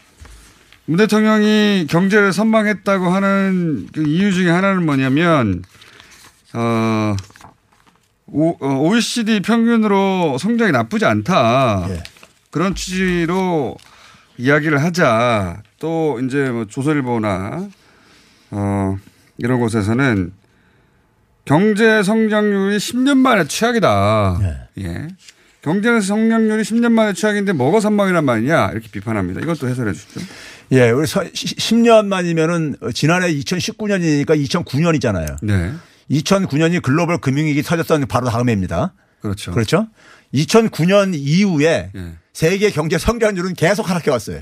문 0.84 0.98
대통령이 0.98 1.86
경제를 1.88 2.34
선방했다고 2.34 3.08
하는 3.08 3.88
그 3.94 4.02
이유 4.06 4.34
중에 4.34 4.50
하나는 4.50 4.84
뭐냐면 4.84 5.62
어, 6.52 7.16
오, 8.26 8.50
어, 8.60 8.80
OECD 8.80 9.40
평균으로 9.40 10.36
성장이 10.36 10.72
나쁘지 10.72 11.06
않다. 11.06 11.86
예. 11.88 12.02
그런 12.50 12.74
취지로 12.74 13.78
이야기를 14.36 14.82
하자. 14.82 15.62
또 15.78 16.20
이제 16.20 16.50
뭐 16.50 16.66
조선일보나 16.66 17.66
어, 18.50 18.98
이런 19.38 19.58
곳에서는 19.58 20.32
경제 21.44 22.02
성장률이 22.02 22.76
10년 22.78 23.18
만에 23.18 23.46
최악이다. 23.46 24.68
예. 24.78 25.08
경제 25.62 26.00
성장률이 26.00 26.62
10년 26.62 26.92
만에 26.92 27.12
최악인데 27.12 27.52
뭐가 27.52 27.80
선방이란 27.80 28.24
말이냐 28.24 28.70
이렇게 28.72 28.88
비판합니다. 28.90 29.40
이것도 29.40 29.68
해설해 29.68 29.92
주시죠. 29.92 30.20
예, 30.72 30.90
우리 30.90 31.06
10년 31.06 32.06
만이면은 32.06 32.76
지난해 32.94 33.32
2019년이니까 33.34 34.42
2009년이잖아요. 34.46 35.36
네. 35.42 35.72
2009년이 36.10 36.82
글로벌 36.82 37.18
금융위기 37.18 37.62
터졌던 37.62 38.06
바로 38.06 38.28
다음 38.28 38.48
해입니다. 38.48 38.94
그렇죠. 39.20 39.52
그렇죠? 39.52 39.86
2009년 40.34 41.14
이후에 41.14 41.90
예. 41.94 42.12
세계 42.32 42.70
경제 42.70 42.98
성장률은 42.98 43.54
계속 43.54 43.88
하락해 43.88 44.10
왔어요. 44.10 44.40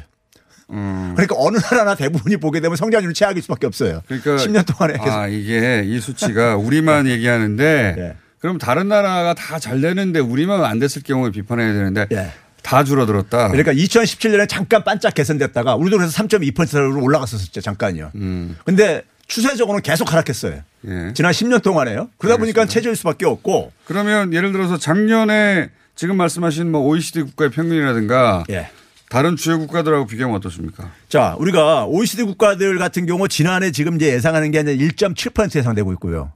음. 0.70 1.12
그러니까 1.14 1.34
어느 1.38 1.58
나라나 1.58 1.94
대부분이 1.94 2.36
보게 2.38 2.60
되면 2.60 2.76
성장률은 2.76 3.14
최악일 3.14 3.42
수밖에 3.42 3.66
없어요. 3.66 4.02
그러니까 4.06 4.36
10년 4.36 4.66
동안에 4.66 4.98
계속. 4.98 5.10
아, 5.10 5.26
이게 5.28 5.82
이 5.86 6.00
수치가 6.00 6.56
우리만 6.56 7.06
얘기하는데 7.12 7.94
예. 7.98 8.16
그럼 8.38 8.58
다른 8.58 8.88
나라가 8.88 9.34
다 9.34 9.58
잘 9.58 9.80
되는데 9.80 10.18
우리만 10.20 10.64
안 10.64 10.78
됐을 10.78 11.02
경우에 11.02 11.30
비판해야 11.30 11.72
되는데 11.72 12.06
예. 12.12 12.32
다 12.62 12.84
줄어들었다. 12.84 13.48
그러니까 13.48 13.72
2017년에 13.72 14.48
잠깐 14.48 14.84
반짝 14.84 15.14
개선됐다가 15.14 15.74
우리도 15.76 15.98
그래서 15.98 16.22
3.2%로 16.22 17.02
올라갔었죠. 17.02 17.60
잠깐요. 17.60 18.10
음. 18.14 18.56
근데 18.64 19.02
추세적으로는 19.26 19.82
계속 19.82 20.12
하락했어요. 20.12 20.60
예. 20.88 21.12
지난 21.14 21.32
10년 21.32 21.62
동안에요. 21.62 22.08
그러다 22.18 22.36
보니까 22.38 22.62
알겠습니다. 22.62 22.66
체질 22.66 22.96
수밖에 22.96 23.26
없고 23.26 23.72
그러면 23.84 24.32
예를 24.32 24.52
들어서 24.52 24.76
작년에 24.76 25.70
지금 25.94 26.16
말씀하신 26.16 26.70
뭐 26.70 26.80
OECD 26.82 27.22
국가의 27.22 27.50
평균이라든가 27.50 28.44
예. 28.50 28.68
다른 29.12 29.36
주요 29.36 29.58
국가들하고 29.58 30.06
비교하면 30.06 30.38
어떻습니까? 30.38 30.90
자, 31.10 31.36
우리가 31.38 31.84
OECD 31.84 32.22
국가들 32.22 32.78
같은 32.78 33.04
경우 33.04 33.28
지난해 33.28 33.70
지금 33.70 33.96
이제 33.96 34.10
예상하는 34.10 34.50
게1.7% 34.52 35.54
예상되고 35.54 35.92
있고요. 35.92 36.32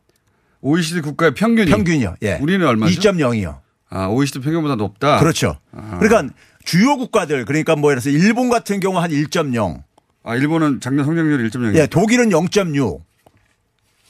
OECD 0.61 1.01
국가의 1.01 1.33
평균이 1.33 1.71
평균이요. 1.71 2.17
예. 2.21 2.35
우리는 2.35 2.67
얼마죠? 2.67 2.93
2.0이요. 3.01 3.61
아, 3.89 4.09
OECD 4.09 4.41
평균보다 4.41 4.75
높다. 4.75 5.21
그렇죠. 5.21 5.57
아. 5.73 5.99
그러니까 5.99 6.35
주요 6.67 6.99
국가들 6.99 7.47
그러니까 7.47 7.77
뭐 7.77 7.93
예를 7.93 8.03
들어서 8.03 8.15
일본 8.15 8.51
같은 8.51 8.79
경우 8.79 8.99
한 8.99 9.11
1.0. 9.11 9.83
아, 10.25 10.37
일본은 10.37 10.81
작년 10.81 11.07
성장률이 11.07 11.49
1.0. 11.49 11.77
예, 11.77 11.87
독일은 11.87 12.29
0.6. 12.29 13.01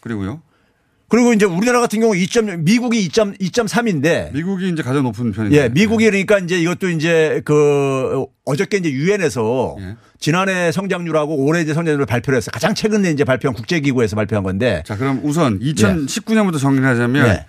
그리고요. 0.01 0.43
그리고 1.09 1.33
이제 1.33 1.45
우리나라 1.45 1.81
같은 1.81 2.01
경우 2.01 2.15
2.0, 2.15 2.63
미국이 2.63 3.05
2., 3.05 3.09
2.3인데 3.09 4.33
미국이 4.33 4.69
이제 4.69 4.83
가장 4.83 5.05
높은 5.05 5.33
편인데. 5.33 5.57
예, 5.57 5.69
미국이 5.69 6.05
그러니까 6.07 6.39
이제 6.39 6.59
이것도 6.59 6.91
이제 6.91 7.43
그 7.45 8.27
어저께 8.45 8.79
이제 8.79 8.91
유엔에서 8.91 9.77
예. 9.81 9.97
지난해 10.19 10.73
성장률하고 10.73 11.37
올해 11.37 11.61
이제 11.61 11.75
성장률을 11.75 12.07
발표를 12.07 12.39
했어요. 12.39 12.51
가장 12.53 12.75
최근에 12.75 13.11
이제 13.11 13.23
발표한 13.23 13.55
국제기구에서 13.55 14.17
발표한 14.17 14.43
건데. 14.43 14.83
자, 14.85 14.97
그럼 14.97 15.21
우선 15.23 15.61
2019년부터 15.61 16.59
정리를 16.59 16.87
하자면 16.87 17.29
예. 17.29 17.47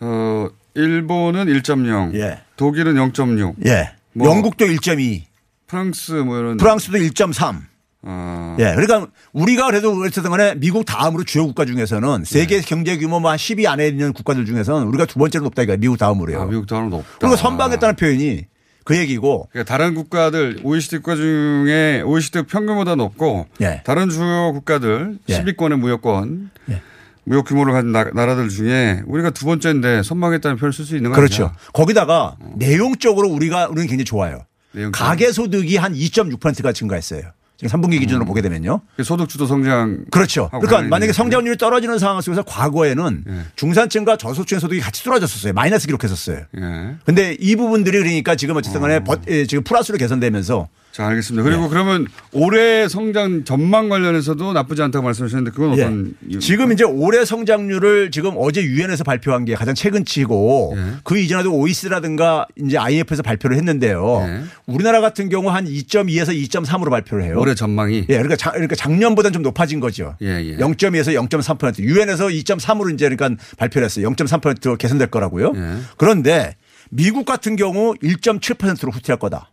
어, 0.00 0.50
일본은 0.74 1.46
1.0, 1.46 2.14
예. 2.16 2.40
독일은 2.56 2.94
0.6, 2.96 3.66
예. 3.66 3.92
뭐 4.12 4.28
영국도 4.28 4.66
1.2, 4.66 5.22
프랑스 5.66 6.12
뭐 6.12 6.38
이런 6.38 6.56
프랑스도 6.58 6.98
1.3. 6.98 7.73
아, 8.06 8.56
예. 8.58 8.74
그러니까 8.74 9.06
우리가 9.32 9.66
그래도 9.66 9.92
어쨌든 10.02 10.30
간에 10.30 10.54
미국 10.56 10.84
다음으로 10.84 11.24
주요 11.24 11.46
국가 11.46 11.64
중에서는 11.64 12.24
세계 12.24 12.60
경제 12.60 12.98
규모 12.98 13.18
뭐한 13.20 13.38
10위 13.38 13.66
안에 13.66 13.88
있는 13.88 14.12
국가들 14.12 14.44
중에서는 14.44 14.86
우리가 14.88 15.06
두 15.06 15.18
번째로 15.18 15.44
높다 15.44 15.62
이거야. 15.62 15.76
미국 15.78 15.96
다음으로요. 15.96 16.42
아, 16.42 16.44
미국 16.44 16.66
다음은 16.66 16.90
높다. 16.90 17.08
그리고 17.18 17.36
선방했다는 17.36 17.96
표현이 17.96 18.44
그 18.84 18.96
얘기고 18.98 19.48
그러니까 19.50 19.72
다른 19.72 19.94
국가들 19.94 20.60
OECD 20.62 20.98
국가 20.98 21.16
중에 21.16 22.02
OECD 22.02 22.42
평균보다 22.42 22.96
높고 22.96 23.46
예. 23.62 23.82
다른 23.84 24.10
주요 24.10 24.52
국가들 24.52 25.18
예. 25.28 25.42
10위권의 25.42 25.76
무역권 25.78 26.50
예. 26.70 26.82
무역 27.24 27.46
규모를 27.46 27.72
가진 27.72 27.92
나, 27.92 28.04
라들 28.04 28.50
중에 28.50 29.02
우리가 29.06 29.30
두 29.30 29.46
번째인데 29.46 30.02
선방했다는 30.02 30.58
표현을 30.58 30.74
쓸 30.74 30.84
수 30.84 30.94
있는 30.94 31.10
거 31.10 31.16
그렇죠. 31.16 31.44
아니야? 31.44 31.56
거기다가 31.72 32.36
내용적으로 32.56 33.30
우리가 33.30 33.68
우리는 33.68 33.86
굉장히 33.86 34.04
좋아요. 34.04 34.44
내용적으로. 34.72 35.08
가계 35.08 35.32
소득이 35.32 35.78
한 35.78 35.94
2.6%가 35.94 36.72
증가했어요. 36.74 37.22
지금 37.68 37.80
3분기 37.80 37.98
기준으로 38.00 38.24
보게 38.24 38.42
되면요. 38.42 38.80
소득 39.02 39.28
주도 39.28 39.46
성장 39.46 40.04
그렇죠. 40.10 40.48
그러니까 40.50 40.82
만약에 40.82 41.12
성장률이 41.12 41.56
떨어지는 41.56 41.98
상황 41.98 42.20
속에서 42.20 42.42
과거에는 42.42 43.24
예. 43.28 43.32
중산층과 43.56 44.16
저소득층의 44.18 44.60
소득이 44.60 44.80
같이 44.80 45.02
떨어졌었어요. 45.04 45.52
마이너스 45.52 45.86
기록했었어요. 45.86 46.38
예. 46.56 46.94
근데 47.04 47.36
이 47.40 47.56
부분들이 47.56 47.98
그러니까 47.98 48.36
지금 48.36 48.56
어쨌든 48.56 48.80
간에 48.80 48.96
어. 48.96 49.00
버- 49.00 49.16
예, 49.28 49.46
지금 49.46 49.64
플러스로 49.64 49.98
개선되면서 49.98 50.68
자, 50.92 51.08
알겠습니다. 51.08 51.42
그리고 51.42 51.64
예. 51.64 51.68
그러면 51.68 52.06
올해 52.30 52.86
성장 52.86 53.42
전망 53.42 53.88
관련해서도 53.88 54.52
나쁘지 54.52 54.80
않다고 54.82 55.04
말씀하셨는데 55.04 55.50
그건 55.50 55.76
예. 55.76 55.82
어떤 55.82 56.14
이유? 56.28 56.38
지금 56.38 56.70
이제 56.72 56.84
올해 56.84 57.24
성장률을 57.24 58.12
지금 58.12 58.34
어제 58.36 58.62
유엔에서 58.62 59.02
발표한 59.02 59.44
게 59.44 59.56
가장 59.56 59.74
최근치고 59.74 60.74
예. 60.76 60.82
그 61.02 61.18
이전에도 61.18 61.52
OECD라든가 61.52 62.46
이제 62.64 62.78
IMF에서 62.78 63.22
발표를 63.24 63.56
했는데요. 63.56 64.24
예. 64.28 64.42
우리나라 64.66 65.00
같은 65.00 65.28
경우 65.28 65.48
한 65.50 65.64
2.2에서 65.64 66.28
2.3으로 66.48 66.90
발표를 66.90 67.24
해요. 67.24 67.38
올해 67.40 67.53
전망이 67.54 68.06
예, 68.08 68.14
그러니까, 68.14 68.36
작, 68.36 68.52
그러니까 68.52 68.74
작년보다는 68.76 69.32
좀 69.32 69.42
높아진 69.42 69.80
거죠. 69.80 70.16
예, 70.22 70.42
예. 70.44 70.56
0.2에서 70.56 71.14
0.3%. 71.28 71.80
유엔에서 71.80 72.26
2.3으로 72.28 72.92
이제 72.92 73.08
그러니까 73.08 73.42
발표를 73.56 73.86
했어요. 73.86 74.08
0.3%로 74.10 74.76
개선될 74.76 75.08
거라고요. 75.08 75.52
예. 75.56 75.76
그런데 75.96 76.56
미국 76.90 77.24
같은 77.24 77.56
경우 77.56 77.94
1.7%로 78.02 78.92
후퇴할 78.92 79.18
거다. 79.18 79.50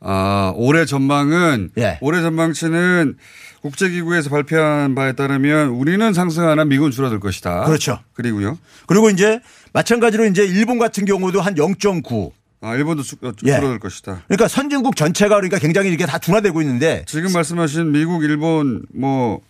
아, 0.00 0.52
올해 0.56 0.86
전망은 0.86 1.70
예. 1.78 1.98
올해 2.00 2.22
전망치는 2.22 3.16
국제기구에서 3.60 4.30
발표한 4.30 4.94
바에 4.94 5.12
따르면 5.12 5.68
우리는 5.68 6.12
상승하나 6.14 6.64
미국은 6.64 6.90
줄어들 6.90 7.20
것이다. 7.20 7.64
그렇죠. 7.64 8.00
그리고요. 8.14 8.58
그리고 8.86 9.10
이제 9.10 9.40
마찬가지로 9.74 10.24
이제 10.24 10.44
일본 10.44 10.78
같은 10.78 11.04
경우도 11.04 11.40
한 11.42 11.54
0.9. 11.54 12.32
아, 12.62 12.74
일본도 12.74 13.02
주- 13.02 13.16
어, 13.22 13.32
예. 13.46 13.54
줄어들 13.56 13.78
것이다. 13.78 14.22
그러니까 14.26 14.48
선진국 14.48 14.94
전체가 14.96 15.36
그러니까 15.36 15.58
굉장히 15.58 15.92
이게 15.92 16.04
다 16.06 16.18
둔화되고 16.18 16.60
있는데 16.62 17.04
지금 17.06 17.32
말씀하신 17.32 17.90
미국, 17.92 18.22
일본, 18.22 18.82
뭐 18.94 19.40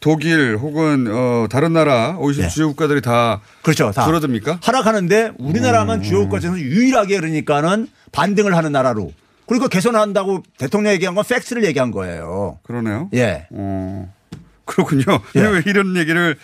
독일 0.00 0.56
혹은 0.56 1.06
어 1.10 1.46
다른 1.50 1.72
나라 1.72 2.16
OECD 2.18 2.44
예. 2.44 2.48
주요 2.48 2.68
국가들이 2.68 3.00
다 3.02 3.40
그렇죠. 3.62 3.90
다 3.92 4.04
줄어듭니까? 4.04 4.58
하락하는데 4.62 5.32
우리나라만 5.38 6.00
음. 6.00 6.02
주요 6.02 6.20
국가 6.20 6.38
중에서 6.40 6.58
유일하게 6.58 7.18
그러니까는 7.20 7.86
반등을 8.12 8.56
하는 8.56 8.72
나라로 8.72 9.12
그리고 9.46 9.68
개선한다고 9.68 10.42
대통령이 10.58 10.94
얘기한 10.94 11.14
건 11.14 11.24
팩스를 11.26 11.64
얘기한 11.64 11.90
거예요. 11.90 12.58
그러네요. 12.62 13.10
예. 13.14 13.46
어, 13.50 14.12
그렇군요. 14.64 15.04
예. 15.36 15.40
왜 15.40 15.62
이런 15.66 15.96
얘기를 15.96 16.36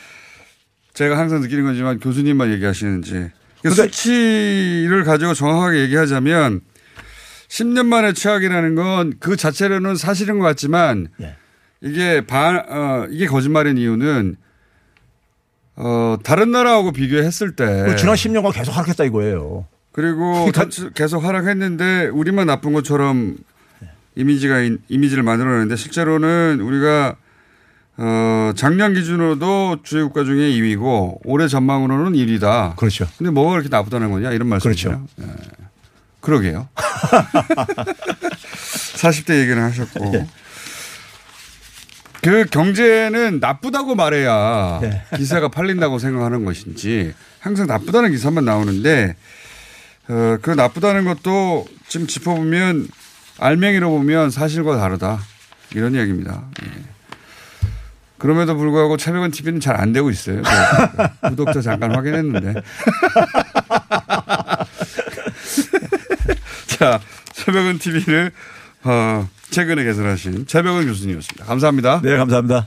제가 0.93 1.17
항상 1.19 1.41
느끼는 1.41 1.65
거지만 1.65 1.99
교수님만 2.01 2.53
얘기하시는지. 2.53 3.31
그 3.63 3.71
그러니까- 3.71 3.85
수치를 3.85 5.05
가지고 5.05 5.35
정확하게 5.35 5.81
얘기하자면 5.81 6.61
10년 7.49 7.87
만에 7.87 8.13
최악이라는 8.13 8.75
건 8.75 9.13
그 9.21 9.37
자체로는 9.37 9.97
사실인 9.97 10.39
것 10.39 10.45
같지만 10.45 11.09
예. 11.21 11.37
이게 11.81 12.27
반, 12.27 12.57
어, 12.69 13.07
이게 13.11 13.27
거짓말인 13.27 13.79
이유는 13.79 14.37
어, 15.77 16.17
다른 16.25 16.51
나라하고 16.53 16.93
비교했을 16.93 17.55
때 17.55 17.65
그리고 17.85 17.97
지난 17.97 18.15
10년간 18.15 18.53
계속 18.55 18.73
하락했다 18.73 19.05
이거예요. 19.05 19.67
그리고 19.93 20.51
전체- 20.53 20.91
계속 20.95 21.25
하락했는데 21.25 22.09
우리만 22.09 22.47
나쁜 22.47 22.73
것처럼 22.73 23.37
이미지가 24.15 24.61
인- 24.63 24.79
이미지를 24.89 25.23
만들어내는데 25.23 25.77
실제로는 25.77 26.61
우리가 26.63 27.17
어 27.99 28.53
작년 28.57 28.93
기준으로도 28.93 29.79
주요 29.83 30.09
국가 30.09 30.25
중에 30.25 30.51
2위고 30.51 31.21
올해 31.25 31.49
전망으로는 31.49 32.13
1위다. 32.13 32.77
그렇죠. 32.77 33.07
근데 33.17 33.31
뭐가 33.31 33.53
그렇게 33.53 33.69
나쁘다는 33.71 34.11
거냐 34.11 34.33
이런 34.33 34.49
말씀이죠. 34.49 35.07
예. 35.21 35.25
그러게요. 36.21 36.69
40대 38.97 39.41
얘기는 39.41 39.63
하셨고. 39.63 40.13
예. 40.15 40.27
그 42.23 42.45
경제는 42.47 43.39
나쁘다고 43.41 43.95
말해야 43.95 44.81
예. 44.83 45.03
기사가 45.17 45.49
팔린다고 45.49 45.99
생각하는 45.99 46.45
것인지 46.45 47.15
항상 47.39 47.67
나쁘다는 47.69 48.11
기사만 48.11 48.45
나오는데 48.45 49.15
어, 50.09 50.37
그 50.43 50.51
나쁘다는 50.51 51.05
것도 51.05 51.67
지금 51.89 52.07
짚어보면 52.07 52.89
알맹이로 53.39 53.91
보면 53.91 54.31
사실과 54.31 54.77
다르다 54.77 55.21
이런 55.75 55.95
이야기입니다. 55.95 56.43
예. 56.65 56.96
그럼에도 58.19 58.57
불구하고 58.57 58.97
차벽은 58.97 59.31
TV는 59.31 59.61
잘 59.61 59.77
안 59.77 59.93
되고 59.93 60.09
있어요. 60.11 60.43
구독자 61.29 61.61
잠깐 61.61 61.95
확인했는데. 61.95 62.63
자, 66.79 66.99
차벽은 67.33 67.79
TV를 67.79 68.33
어, 68.85 69.29
최근에 69.51 69.85
개설하신 69.85 70.47
차벽은 70.47 70.87
교수님이었습니다. 70.87 71.45
감사합니다. 71.45 72.01
네, 72.03 72.17
감사합니다. 72.17 72.67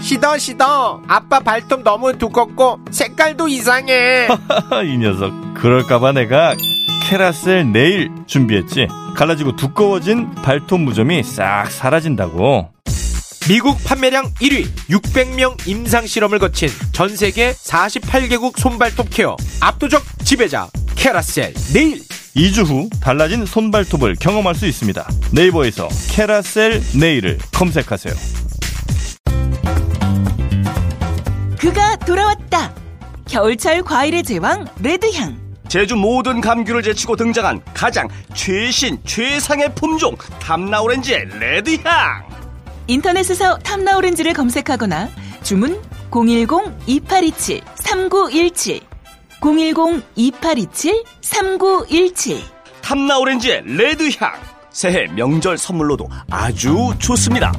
시더 0.00 0.38
시더 0.38 1.02
아빠 1.08 1.40
발톱 1.40 1.82
너무 1.82 2.16
두껍고 2.16 2.80
색깔도 2.90 3.48
이상해 3.48 4.28
이 4.86 4.96
녀석 4.96 5.30
그럴까봐 5.54 6.12
내가 6.12 6.54
캐라셀 7.02 7.70
네일 7.70 8.10
준비했지 8.26 8.88
갈라지고 9.14 9.56
두꺼워진 9.56 10.30
발톱 10.36 10.80
무좀이 10.80 11.22
싹 11.22 11.70
사라진다고 11.70 12.70
미국 13.48 13.82
판매량 13.84 14.32
1위 14.34 14.68
600명 14.90 15.66
임상 15.66 16.06
실험을 16.06 16.38
거친 16.38 16.68
전 16.92 17.16
세계 17.16 17.52
48개국 17.52 18.58
손발톱 18.58 19.08
케어. 19.10 19.36
압도적 19.60 20.02
지배자 20.24 20.68
캐라셀 20.94 21.54
네일. 21.72 22.02
2주 22.36 22.64
후 22.64 22.88
달라진 23.00 23.44
손발톱을 23.44 24.16
경험할 24.20 24.54
수 24.54 24.66
있습니다. 24.66 25.08
네이버에서 25.32 25.88
캐라셀 26.10 26.80
네일을 26.94 27.38
검색하세요. 27.52 28.14
그가 31.58 31.96
돌아왔다. 31.96 32.74
겨울철 33.28 33.82
과일의 33.82 34.22
제왕 34.22 34.66
레드향. 34.80 35.38
제주 35.68 35.96
모든 35.96 36.40
감귤을 36.40 36.82
제치고 36.82 37.16
등장한 37.16 37.62
가장 37.74 38.08
최신 38.34 38.98
최상의 39.04 39.74
품종 39.74 40.16
탐나오렌지의 40.40 41.26
레드향 41.38 42.28
인터넷에서 42.86 43.58
탐나 43.58 43.96
오렌지를 43.96 44.32
검색하거나 44.32 45.08
주문 45.42 45.80
010-2827-3917 46.10 48.80
010-2827-3917 49.40 52.38
탐나 52.82 53.18
오렌지의 53.18 53.62
레드향 53.64 54.32
새해 54.70 55.06
명절 55.06 55.58
선물로도 55.58 56.08
아주 56.30 56.94
좋습니다 56.98 57.52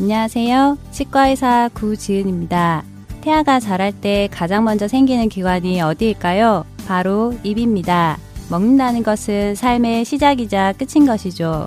안녕하세요. 0.00 0.78
치과의사 0.92 1.70
구지은입니다. 1.74 2.84
태아가 3.20 3.58
자랄 3.58 3.90
때 3.92 4.28
가장 4.30 4.62
먼저 4.62 4.86
생기는 4.86 5.28
기관이 5.28 5.80
어디일까요? 5.80 6.64
바로 6.86 7.34
입입니다. 7.42 8.16
먹는다는 8.48 9.02
것은 9.02 9.56
삶의 9.56 10.04
시작이자 10.04 10.74
끝인 10.74 11.04
것이죠. 11.04 11.66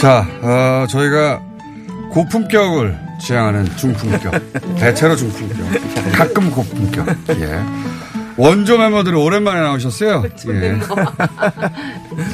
자, 0.00 0.26
어, 0.42 0.86
저희가 0.88 1.42
고품격을 2.10 2.98
지향하는 3.20 3.64
중품격. 3.76 4.32
대체로 4.78 5.16
중품격. 5.16 5.58
가끔 6.12 6.50
고품격. 6.50 7.06
예. 7.40 7.60
원조 8.36 8.76
멤버들이 8.76 9.16
오랜만에 9.16 9.60
나오셨어요. 9.60 10.24
예. 10.48 10.78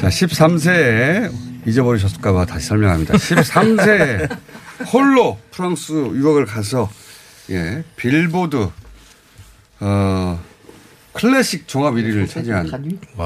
자, 0.01 0.09
13세에 0.09 1.31
잊어버리셨을까봐 1.65 2.45
다시 2.45 2.67
설명합니다. 2.67 3.13
13세에 3.13 4.37
홀로 4.91 5.39
프랑스 5.51 5.93
유학을 5.93 6.45
가서 6.45 6.89
예, 7.49 7.83
빌보드 7.95 8.67
어, 9.79 10.39
클래식 11.13 11.67
종합 11.67 11.93
1위를 11.93 12.29
차지한 12.29 12.69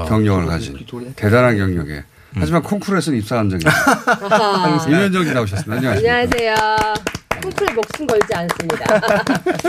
경력을 0.06 0.46
가진 0.46 0.76
대단한 1.16 1.56
경력에 1.56 2.04
하지만 2.34 2.62
콩쿠르에서는 2.62 3.18
입사한 3.18 3.48
적이 3.50 3.66
있어요. 3.66 4.86
이면정 4.88 5.24
씨 5.24 5.32
나오셨습니다. 5.32 5.74
안녕하십니까. 5.90 6.14
안녕하세요. 6.14 6.94
콩쿨에 7.42 7.72
목숨 7.72 8.06
걸지 8.06 8.34
않습니다. 8.34 9.00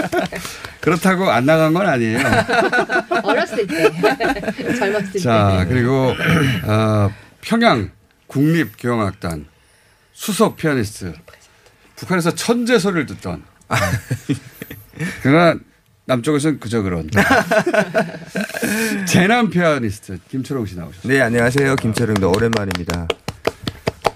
그렇다고 0.82 1.30
안 1.30 1.46
나간 1.46 1.74
건 1.74 1.88
아니에요. 1.88 2.20
어렸을 3.24 3.68
때. 3.68 3.92
젊었을 4.76 5.12
때. 5.14 5.20
자, 5.20 5.66
그리고 5.70 6.14
어, 6.66 7.10
평양 7.42 7.92
국립교향악단 8.28 9.46
수석 10.14 10.58
피아니스트. 10.58 11.14
북한에서 11.96 12.34
천재 12.36 12.80
소리를 12.80 13.06
듣던. 13.08 13.44
그러나 15.22 15.60
남쪽에서는 16.14 16.60
그저 16.60 16.82
그런. 16.82 17.08
재난 19.06 19.50
피아니스트 19.52 20.18
김철웅 20.30 20.66
씨 20.66 20.76
나오셨습니다. 20.76 21.08
네, 21.14 21.22
안녕하세요. 21.22 21.76
김철웅입니다. 21.76 22.28
오랜만입니다. 22.28 23.08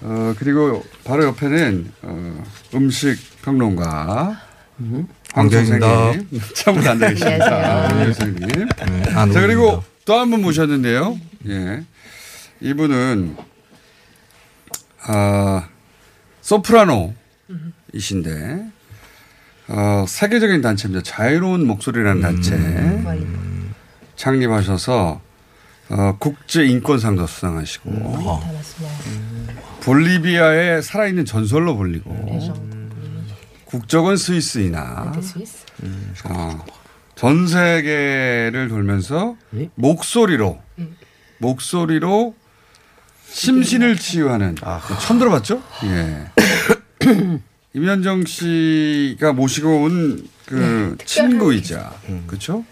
어, 0.02 0.34
그리고 0.36 0.84
바로 1.04 1.24
옆에는 1.26 1.92
어, 2.02 2.44
음식 2.74 3.16
평론가 3.42 4.40
황. 5.32 5.48
선생님 5.50 6.28
참으로 6.54 6.90
앉아 6.90 7.08
계십니다. 7.10 7.84
안녕하세요. 7.88 8.04
황 8.04 8.12
선생님. 8.12 8.68
안자 9.16 9.40
그리고. 9.40 9.82
또 10.04 10.18
한 10.18 10.28
분 10.30 10.42
모셨는데요. 10.42 11.18
예, 11.48 11.82
이분은 12.60 13.36
아 15.06 15.68
소프라노이신데 16.42 17.14
어, 19.68 20.04
세계적인 20.06 20.60
단체입니다. 20.60 21.02
자유로운 21.04 21.66
목소리라는 21.66 22.20
단체. 22.20 22.56
창립하셔서 24.16 25.20
어, 25.90 26.16
국제 26.18 26.64
인권상도 26.64 27.26
수상하시고. 27.26 27.90
볼리비아의 29.82 30.82
살아있는 30.82 31.24
전설로 31.24 31.76
불리고. 31.76 32.10
국적은 33.66 34.16
스위스이나. 34.16 35.12
어, 36.30 36.64
전 37.14 37.46
세계를 37.46 38.68
돌면서 38.68 39.36
목소리로 39.76 40.60
목소리로 41.38 42.34
심신을 43.28 43.96
치유하는. 43.96 44.56
처음 45.00 45.18
들어봤죠? 45.18 45.62
예. 45.84 46.30
임현정 47.74 48.24
씨가 48.24 49.32
모시고 49.32 49.82
온그 49.82 50.96
친구이자 51.04 51.92
그렇죠? 52.28 52.64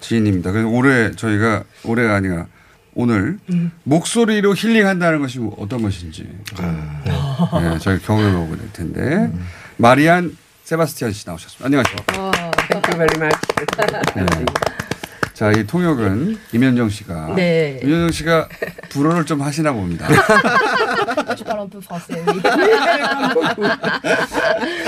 지인입니다. 0.00 0.52
그래서 0.52 0.68
올해 0.68 1.10
저희가 1.10 1.64
올해가 1.84 2.14
아니라 2.14 2.46
오늘 2.94 3.38
목소리로 3.82 4.54
힐링한다는 4.54 5.20
것이 5.20 5.40
뭐 5.40 5.56
어떤 5.58 5.82
것인지 5.82 6.28
예, 6.62 7.78
저희 7.80 7.98
경험해 7.98 8.32
보게 8.32 8.56
될 8.56 8.72
텐데 8.72 9.32
마리안 9.76 10.36
세바스티안 10.62 11.12
씨 11.12 11.26
나오셨습니다. 11.26 11.66
안녕하세요. 11.66 11.96
Thank 12.68 12.94
you 12.94 12.98
very 12.98 13.18
much. 13.18 13.40
네. 14.14 14.69
자, 15.40 15.50
이 15.52 15.66
통역은 15.66 16.36
임현정 16.52 16.90
씨가 16.90 17.32
네. 17.34 17.80
임현정 17.82 18.10
씨가 18.10 18.46
불어를 18.90 19.24
좀 19.24 19.40
하시나 19.40 19.72
봅니다. 19.72 20.06
Je 21.34 21.44
parle 21.44 21.62
un 21.62 21.70
peu 21.70 21.80
français, 21.80 22.20
oui. 22.26 22.42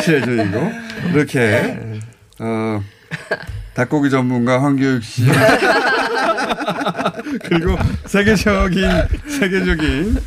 실제이고 0.04 0.72
이렇게 1.14 1.78
어, 2.38 2.82
닭고기 3.72 4.10
전문가 4.10 4.62
황교육 4.62 5.02
씨 5.02 5.24
그리고 7.48 7.78
세계적인 8.04 8.90
세계적인 9.28 10.18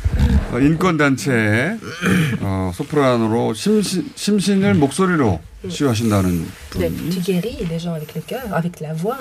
어, 0.50 0.58
인권 0.58 0.96
단체 0.96 1.78
어, 2.40 2.72
소프라노로 2.74 3.54
심신, 3.54 4.10
심신을 4.16 4.74
목소리로 4.74 5.40
치유하신다는 5.68 6.46
분 6.70 6.80
네, 6.80 6.90
tu 7.10 7.20
guéris 7.20 7.66
les 7.68 7.78
gens 7.78 7.94
avec 7.94 8.14
le 8.14 8.22
cœur, 8.26 8.42
avec 8.52 8.80
la 8.80 8.94
voix. 8.94 9.16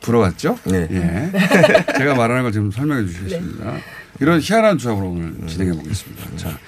불어갔죠? 0.00 0.58
네. 0.64 0.86
예. 0.90 1.30
제가 1.98 2.14
말하는 2.14 2.42
걸 2.42 2.52
지금 2.52 2.70
설명해 2.70 3.06
주시겠습니다. 3.06 3.76
이런 4.20 4.40
희한한 4.40 4.78
조합으로 4.78 5.10
오늘 5.10 5.46
진행해 5.46 5.72
보겠습니다. 5.76 6.36
자, 6.36 6.58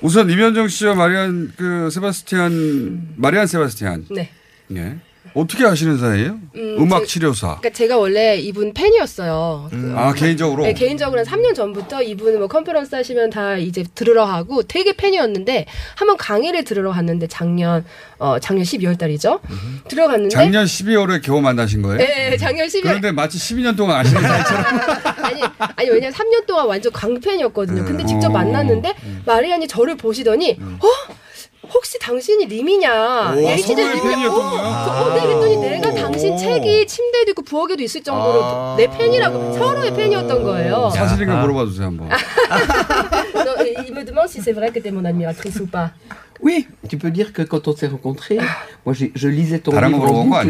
우선 0.00 0.30
임현정 0.30 0.68
씨와 0.68 0.94
마리안 0.94 1.52
그 1.56 1.90
세바스티안 1.90 3.14
마리안 3.16 3.46
세바스티안 3.46 4.06
네. 4.10 4.30
예. 4.76 4.96
어떻게 5.34 5.64
아시는 5.64 5.98
사이예요? 5.98 6.38
음, 6.56 6.76
음, 6.80 6.92
악 6.92 7.00
제- 7.00 7.06
치료사. 7.06 7.58
그러니까 7.58 7.70
제가 7.70 7.96
원래 7.98 8.36
이분 8.36 8.72
팬이었어요. 8.74 9.68
그- 9.70 9.94
아 9.96 10.12
개인적으로. 10.12 10.64
네, 10.64 10.72
개인적으로는 10.72 11.30
3년 11.30 11.54
전부터 11.54 12.02
이분 12.02 12.38
뭐 12.38 12.46
컨퍼런스 12.48 12.94
하시면 12.94 13.30
다 13.30 13.56
이제 13.56 13.84
들으러 13.94 14.24
하고 14.24 14.62
되게 14.62 14.92
팬이었는데 14.92 15.66
한번 15.96 16.16
강의를 16.16 16.64
들으러 16.64 16.90
갔는데 16.92 17.26
작년 17.28 17.84
어 18.18 18.38
작년 18.40 18.64
12월 18.64 18.98
달이죠. 18.98 19.40
들어갔는데 19.88 20.34
작년 20.34 20.64
12월에 20.64 21.22
겨우 21.22 21.40
만나신 21.40 21.82
거예요? 21.82 21.98
네, 21.98 22.36
작년 22.36 22.66
12월 22.66 22.82
그런데 22.82 23.12
마치 23.12 23.38
12년 23.38 23.76
동안 23.76 23.98
아시는 24.00 24.20
사이처럼. 24.22 24.64
아니 25.24 25.42
아니 25.76 25.88
왜냐 25.90 26.08
면 26.08 26.12
3년 26.12 26.46
동안 26.46 26.66
완전 26.66 26.92
광팬이었거든요. 26.92 27.84
근데 27.84 28.04
직접 28.06 28.28
어. 28.28 28.30
만났는데 28.30 28.94
마리안이 29.26 29.68
저를 29.68 29.96
보시더니 29.96 30.56
어 30.60 31.14
혹시 31.72 31.98
당신이 31.98 32.46
림이냐? 32.46 33.34
오, 33.36 33.40
LCD? 33.48 33.76
팬이었던 33.76 34.40
어, 34.40 35.10
어, 35.10 35.14
네, 35.14 35.20
그랬더니 35.20 35.56
내가 35.58 35.94
당신 35.94 36.36
책이 36.36 36.86
침대에도 36.86 37.30
있고 37.32 37.42
부엌에도 37.42 37.82
있을 37.82 38.02
정도로 38.02 38.76
내 38.76 38.86
팬이라고 38.88 39.52
서로의 39.54 39.92
팬이었던 39.94 40.42
거예요. 40.42 40.90
사실인가 40.94 41.40
물어봐 41.42 41.66
주세요 41.66 41.86
한번. 41.86 42.08
Il 43.86 43.92
me 43.94 44.04
demande 44.04 44.28
si 44.28 44.40
c'est 44.40 44.52
vrai 44.52 44.70
que 44.72 44.80
t'es 44.80 44.90
mon 44.90 45.04
admiratrice 45.04 45.60
ou 45.60 45.66
pas. 45.66 45.90
Oui, 46.40 46.66
tu 46.88 46.96
peux 46.98 47.10
dire 47.10 47.32
que 47.32 47.42
quand 47.42 47.66
on 47.66 47.74
s'est 47.74 47.88
rencontrés, 47.88 48.38
moi 48.86 48.94
j'ai- 48.94 49.10
je 49.14 49.28
lisais 49.28 49.58
ton 49.58 49.72
livre 49.72 50.06
en 50.12 50.24
boucle. 50.24 50.46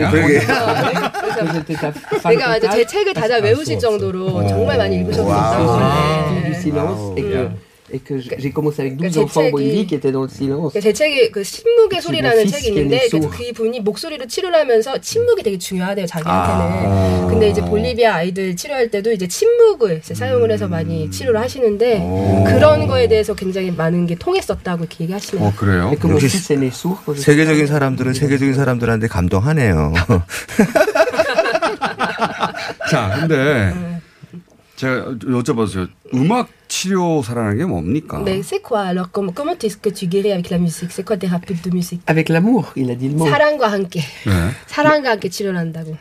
내가 2.29 2.59
제. 2.61 2.85
책을 2.87 3.15
다다 3.15 3.39
외우실 3.39 3.79
정도로 3.79 4.47
정말 4.47 4.77
많이 4.79 4.97
읽으셨었다고. 4.97 5.79
du 6.39 6.51
네. 6.51 6.55
silence 6.55 7.15
et 7.17 7.23
que, 7.23 7.49
et 7.93 7.99
que 8.05 8.19
j'ai 8.21 8.53
commencé 8.53 8.83
avec 8.83 8.97
12제 8.99 9.23
enfants 9.25 9.41
책이- 9.43 9.51
Bolivie 9.51 9.87
qui 9.87 9.95
étaient 9.97 10.13
dans 10.13 10.23
le 10.25 10.29
silence. 10.29 10.73
제 10.81 10.93
책이 10.93 11.31
그 11.33 11.43
침묵의 11.43 12.03
소리라는 12.03 12.47
책이 12.47 12.69
있는데 12.69 12.97
né 12.97 13.09
그, 13.11 13.17
sourd. 13.17 13.29
그 13.37 13.53
분이 13.55 13.81
목소리로 13.81 14.27
치료를 14.27 14.59
하면서 14.61 14.99
침묵이 14.99 15.43
되게 15.43 15.57
중요하대요 15.59 16.07
자기한테는. 16.07 16.93
아. 16.93 17.27
근데 17.31 17.49
이제 17.49 17.61
볼리비아 17.63 18.15
아이들 18.17 18.55
치료할 18.57 18.91
때도 18.91 19.13
이제 19.13 19.27
침묵을 19.27 20.01
이제 20.05 20.15
사용을 20.15 20.51
해서 20.51 20.69
많이 20.69 21.11
치료를 21.11 21.41
하시는데 21.41 22.45
그런 22.47 22.87
거에 22.87 23.09
대해서 23.09 23.35
굉장히 23.35 23.71
많은 23.71 24.07
게 24.07 24.15
통했었다고 24.17 24.85
이렇게 24.85 25.05
얘기하시네요. 25.05 25.47
어 25.47 25.53
그래요? 25.57 25.95
quand 26.01 26.19
je- 26.21 26.29
세계적인 27.17 27.67
사람들은 27.67 28.13
세계적인 28.15 28.55
사람들한테 28.55 29.09
감동하네요. 29.09 29.93
자, 32.91 33.15
근데 33.21 33.98
제가 34.79 35.07
여쭤봤어요. 35.27 35.89
음악 36.15 36.49
치료사라는 36.69 37.59
게 37.59 37.65
뭡니까? 37.65 38.21
Mais 38.23 38.41
c'est 38.47 38.63
quoi 38.63 38.81
alors 38.87 39.11
Comment, 39.11 39.35
comment 39.35 39.59
est-ce 39.61 39.77
que 39.77 39.91
tu 39.91 40.07
guéris 40.07 40.31
avec 40.31 40.51
la 40.51 40.59
musique 40.59 40.93
C'est 40.93 41.05
quoi 41.05 41.17
thérapeute 41.17 41.61
de 41.65 41.71
musique 41.75 42.01
Avec 42.07 42.29
l'amour, 42.29 42.73
il 42.77 42.89
a 42.91 42.95
dit 42.95 43.09
le 43.09 43.17
mot. 43.17 43.27
사랑과 43.29 43.67
함께. 43.73 44.01
네. 44.25 44.51
사랑과 44.69 45.11
함께 45.11 45.29
치료를 45.29 45.59
한다고. 45.59 45.97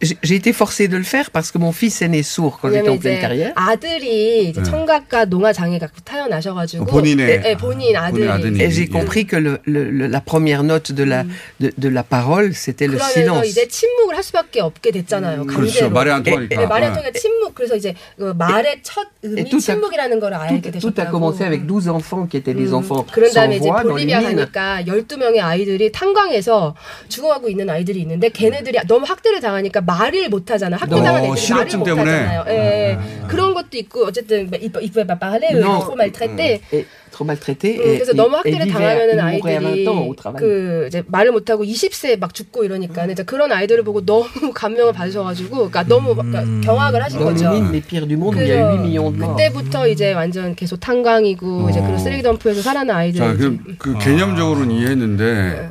네. 0.00 0.16
J'ai 0.22 0.34
été 0.36 0.52
forcé 0.52 0.88
de 0.88 0.96
le 0.96 1.04
faire 1.04 1.30
parce 1.30 1.50
que 1.50 1.58
mon 1.58 1.72
fils 1.72 2.02
est 2.02 2.08
né 2.08 2.22
sourd 2.22 2.58
quand 2.60 2.68
j'étais 2.70 2.88
en 2.88 2.98
pleine 2.98 3.20
carrière. 3.20 3.52
아들이 3.56 4.48
이제 4.50 4.60
네. 4.60 4.70
청각과 4.70 5.26
농아 5.26 5.52
장애가 5.52 5.88
태어나셔가지고 6.04 6.84
본인의- 6.86 7.26
네, 7.26 7.38
네, 7.40 7.56
본인 7.56 7.96
아들이 7.96 8.24
Et 8.60 8.70
j'ai 8.70 8.88
compris 8.88 9.24
que 9.26 9.36
le, 9.36 9.60
le- 9.64 9.90
le- 9.90 10.06
la 10.08 10.20
première 10.20 10.62
note 10.64 10.92
de 10.92 11.04
la, 11.04 11.24
de, 11.60 11.72
de 11.78 11.88
la 11.88 12.02
parole, 12.02 12.52
c'était 12.54 12.86
le 12.86 12.98
silence. 12.98 13.46
이제 13.48 13.66
침묵을 13.68 14.16
할 14.16 14.22
수밖에 14.22 14.60
없게 14.60 14.90
됐잖아요. 14.90 15.46
강제로. 15.46 15.56
그렇죠. 15.60 15.90
말이 15.90 16.10
안 16.10 16.22
통하니까. 16.22 16.60
네, 16.60 16.66
말이 16.66 16.84
안 16.84 16.92
네. 16.92 16.98
통하니까 16.98 17.18
침묵. 17.18 17.54
그래서 17.54 17.76
이제 17.76 17.94
그 18.18 18.34
말의 18.36 18.80
첫 18.82 19.06
a- 19.24 19.44
침묵이라는 19.58 20.20
걸 20.20 20.34
알게 20.34 20.70
Tout 20.72 20.98
a 21.00 21.06
되셨다고. 21.06 21.10
commencé 21.18 21.44
avec 21.46 21.66
12 21.66 21.88
enfants 21.88 22.26
qui 22.28 22.36
étaient 22.40 22.52
des 22.54 22.72
음, 22.72 22.82
enfants 22.82 23.06
그런 23.12 23.30
다음에 23.32 23.56
이제 23.56 23.68
볼리비아. 23.70 24.20
가니까 24.20 24.82
12명의 24.86 25.38
아이들이 25.40 25.90
탄광에서 25.92 26.74
죽어가고 27.08 27.48
있는 27.48 27.70
아이들이 27.70 28.00
있는데 28.00 28.28
걔네들이 28.28 28.78
너무 28.86 29.06
학대를 29.06 29.40
당하니까 29.40 29.80
말을 29.84 30.28
못 30.28 30.50
하잖아. 30.50 30.76
학대당한 30.76 31.22
어, 31.22 31.26
애들이 31.34 31.50
말을 31.52 31.78
못. 31.78 31.88
하잖아요. 31.88 32.44
예. 32.48 32.98
그런 33.28 33.54
것도 33.54 33.76
있고 33.78 34.04
어쨌든 34.06 34.50
il 34.60 34.70
pouvait 34.72 35.06
pas 35.06 35.18
parler, 35.18 35.52
Non. 35.60 35.80
trop 35.80 35.94
maltraité. 35.96 36.60
Et 36.72 36.86
trop 37.10 37.24
maltraité. 37.24 37.76
음, 37.78 37.80
et- 37.82 37.94
그래서 37.98 38.12
너무 38.12 38.36
학대를 38.36 38.66
당하면은 38.68 39.14
il 39.18 39.38
mourait 39.38 39.56
à 39.56 39.60
20 39.60 39.86
아이들이. 39.86 40.36
그 40.38 40.84
이제 40.88 41.02
말을 41.06 41.32
못 41.32 41.48
하고 41.50 41.64
20세에 41.64 42.18
막 42.18 42.34
죽고 42.34 42.64
이러니까 42.64 43.06
이제 43.06 43.22
그런 43.22 43.52
아이들을 43.52 43.82
보고 43.84 44.04
너무 44.04 44.24
감명을 44.54 44.92
받으셔가지고 44.92 45.56
그러니까 45.70 45.84
너무 45.84 46.14
그러니까 46.14 46.42
경악을 46.66 47.02
하신 47.04 47.20
거죠. 47.20 47.44
mines 47.50 47.70
les 47.72 47.82
pires 47.86 48.08
du 48.08 48.16
monde, 48.16 48.38
il 48.42 48.48
y 48.48 48.52
a 48.52 48.62
8 48.62 48.80
millions 48.80 49.12
de 49.12 49.24
morts. 49.24 49.36
그때부터 49.54 49.88
이제 49.88 50.12
완전 50.12 50.54
계속 50.54 50.78
탄광이고 50.80 51.70
이제 51.70 51.80
그런 51.80 51.98
쓰레기 51.98 52.22
덤프에서 52.22 52.62
살아난 52.62 52.96
아이들. 52.96 53.18
자, 53.20 53.34
그, 53.36 53.58
그 53.78 53.98
개념적으로는 53.98 54.70
이해했는데 54.70 55.70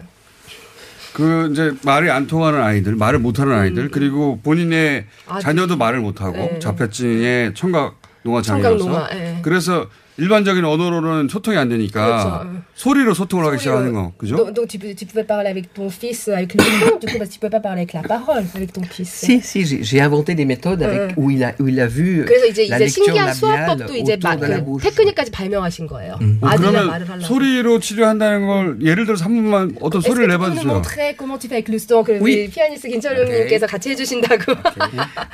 그 1.14 1.50
이제 1.52 1.74
말이 1.86 2.10
안 2.10 2.28
통하는 2.28 2.62
아이들, 2.62 2.96
말을 2.96 3.20
못하는 3.20 3.54
아이들, 3.54 3.90
그리고 3.90 4.40
본인의 4.42 5.06
아들. 5.28 5.42
자녀도 5.42 5.78
말을 5.78 6.00
못하고 6.00 6.34
네. 6.34 6.60
자폐증의 6.60 7.54
청각 7.54 8.02
농화 8.24 8.42
청각 8.42 8.78
농화, 8.78 9.08
예. 9.14 9.40
그래서 9.42 9.88
일반적인 10.18 10.64
언어로는 10.64 11.28
소통이 11.28 11.58
안 11.58 11.70
되니까 11.70 12.44
그렇죠. 12.46 12.64
소리로 12.76 13.14
소통을 13.14 13.46
하기 13.48 13.58
시작하는 13.58 13.94
거, 13.94 14.14
그죠? 14.18 14.36
Donc, 14.38 14.54
donc 14.54 14.68
tu, 14.68 14.78
peux, 14.78 14.94
tu 14.94 15.06
pouvais 15.06 15.26
parler 15.26 15.50
avec 15.50 15.74
ton 15.74 15.90
fils 15.90 16.28
avec 16.30 16.54
le 16.54 16.64
son, 16.64 17.00
du 17.00 17.08
coup, 17.08 17.18
parce 17.18 17.30
que 17.30 17.34
tu 17.34 17.40
peux 17.40 17.50
pas 17.50 17.60
parler 17.60 17.82
avec 17.82 17.94
la 17.94 18.04
parole 18.04 18.44
avec 18.54 18.74
ton 18.74 18.84
fils. 18.84 19.10
Si, 19.10 19.42
si, 19.42 19.84
j'ai 19.84 20.02
inventé 20.02 20.36
des 20.36 20.46
méthodes 20.46 20.84
avec, 20.84 21.18
음. 21.18 21.24
où, 21.24 21.32
il 21.32 21.44
a, 21.44 21.54
où 21.60 21.68
il 21.68 21.80
a 21.80 21.88
vu 21.88 22.26
그래서 22.26 22.46
이제 22.46 22.64
이제 22.64 22.88
신기한 22.88 23.34
수화법도 23.34 23.96
이제 23.96 24.18
그 24.18 24.64
bouche. 24.64 24.90
테크닉까지 24.90 25.32
발명하신 25.32 25.88
거예요. 25.88 26.20
어, 26.42 26.48
아들이랑 26.48 26.88
말을 26.88 27.06
그러면 27.06 27.08
하려고. 27.10 27.26
소리로 27.26 27.80
치료한다는 27.80 28.48
걸 28.48 28.78
예를 28.82 29.06
들어서 29.06 29.26
한 29.26 29.34
번만 29.34 29.76
어떤 29.82 30.02
소리를 30.02 30.28
nous 30.28 30.38
내봐 30.38 30.54
주세요. 30.54 30.68
montrer 30.74 31.16
comment 31.18 31.40
tu 31.40 31.48
fais 31.48 31.58
avec 31.58 31.70
le 31.74 31.80
son 31.80 32.04
que 32.04 32.20
Oui. 32.22 32.50
피아니스트 32.50 32.88
김철웅님께서 32.88 33.66
같이 33.68 33.90
해 33.90 33.96
주신다고. 33.96 34.54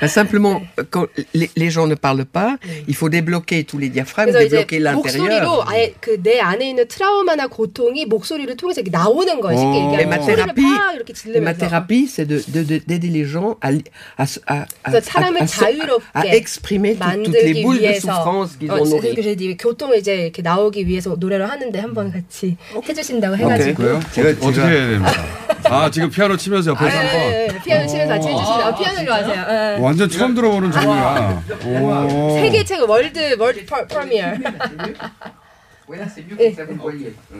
Ben, 0.00 0.08
simplement, 0.08 0.62
quand 0.90 1.06
les, 1.34 1.50
les 1.56 1.70
gens 1.70 1.86
ne 1.86 1.94
parlent 1.94 2.24
pas, 2.24 2.56
il 2.88 2.94
faut 2.94 3.08
débloquer 3.10 3.64
tous 3.64 3.78
les 3.78 3.88
diaphragmes, 3.90 4.32
débloquer. 4.32 4.69
목소리로 4.78 5.64
아예 5.66 5.94
그 6.00 6.20
내 6.22 6.38
안에 6.38 6.68
있는 6.70 6.86
트라우마나 6.86 7.46
고통이 7.48 8.04
목소리를 8.06 8.54
통해서 8.56 8.80
이렇게 8.80 8.90
나오는 8.96 9.40
거예요. 9.40 9.58
쉽게 9.58 9.78
ma 9.78 9.86
얘기하면 9.94 10.22
소리를 10.22 10.44
thérapie, 10.54 10.62
막 10.64 10.94
이렇게 10.94 11.12
질르면서. 11.12 11.58
thérapie, 11.66 12.04
c'est 12.06 12.26
de, 12.28 12.38
de- 12.52 12.66
de- 12.66 12.80
d'aider 12.86 13.08
les 13.10 13.24
gens 13.26 13.56
à, 13.60 13.70
à, 14.16 14.66
à, 14.84 15.00
사람을 15.00 15.46
자유롭게 15.46 16.12
à 16.14 16.22
exprimer 16.36 16.94
tout- 16.94 17.22
toutes 17.24 17.34
les 17.34 17.54
만들기 17.56 17.62
boules 17.62 17.80
de 17.80 17.88
위해서 17.88 18.12
souffrance 18.14 18.58
qu'ils 18.58 18.70
어, 18.70 18.74
ont 18.74 18.84
그래서 18.84 18.96
nourries. 18.96 19.14
그래서 19.16 19.30
이제 19.30 19.56
교통을 19.58 19.98
이제 19.98 20.14
이렇게 20.30 20.42
나오기 20.42 20.86
위해서 20.86 21.16
노래를 21.18 21.48
하는데 21.50 21.78
한번 21.80 22.12
같이 22.12 22.56
해주신다고 22.86 23.36
해가지고 23.36 23.74
그래요? 23.74 24.00
제가- 24.12 24.36
어떻게 24.44 24.60
해야 24.60 24.86
됩니까? 24.90 25.49
아, 25.70 25.90
지금 25.90 26.10
피아노 26.10 26.36
치면서 26.36 26.70
옆에서 26.72 26.96
아, 26.96 27.00
한번. 27.00 27.20
예, 27.20 27.48
예. 27.52 27.58
피아노 27.62 27.86
치면서 27.86 28.14
같이 28.14 28.28
해주시다. 28.28 28.66
아, 28.66 28.74
피아노로 28.74 29.12
하세요. 29.14 29.46
예. 29.48 29.78
완전 29.80 30.08
처음 30.08 30.34
들어보는 30.34 30.72
종류야. 30.72 31.42
오. 31.64 32.30
세계 32.40 32.64
최고 32.64 32.86
월드 32.90 33.36
월드 33.38 33.64
프리미어. 33.88 34.32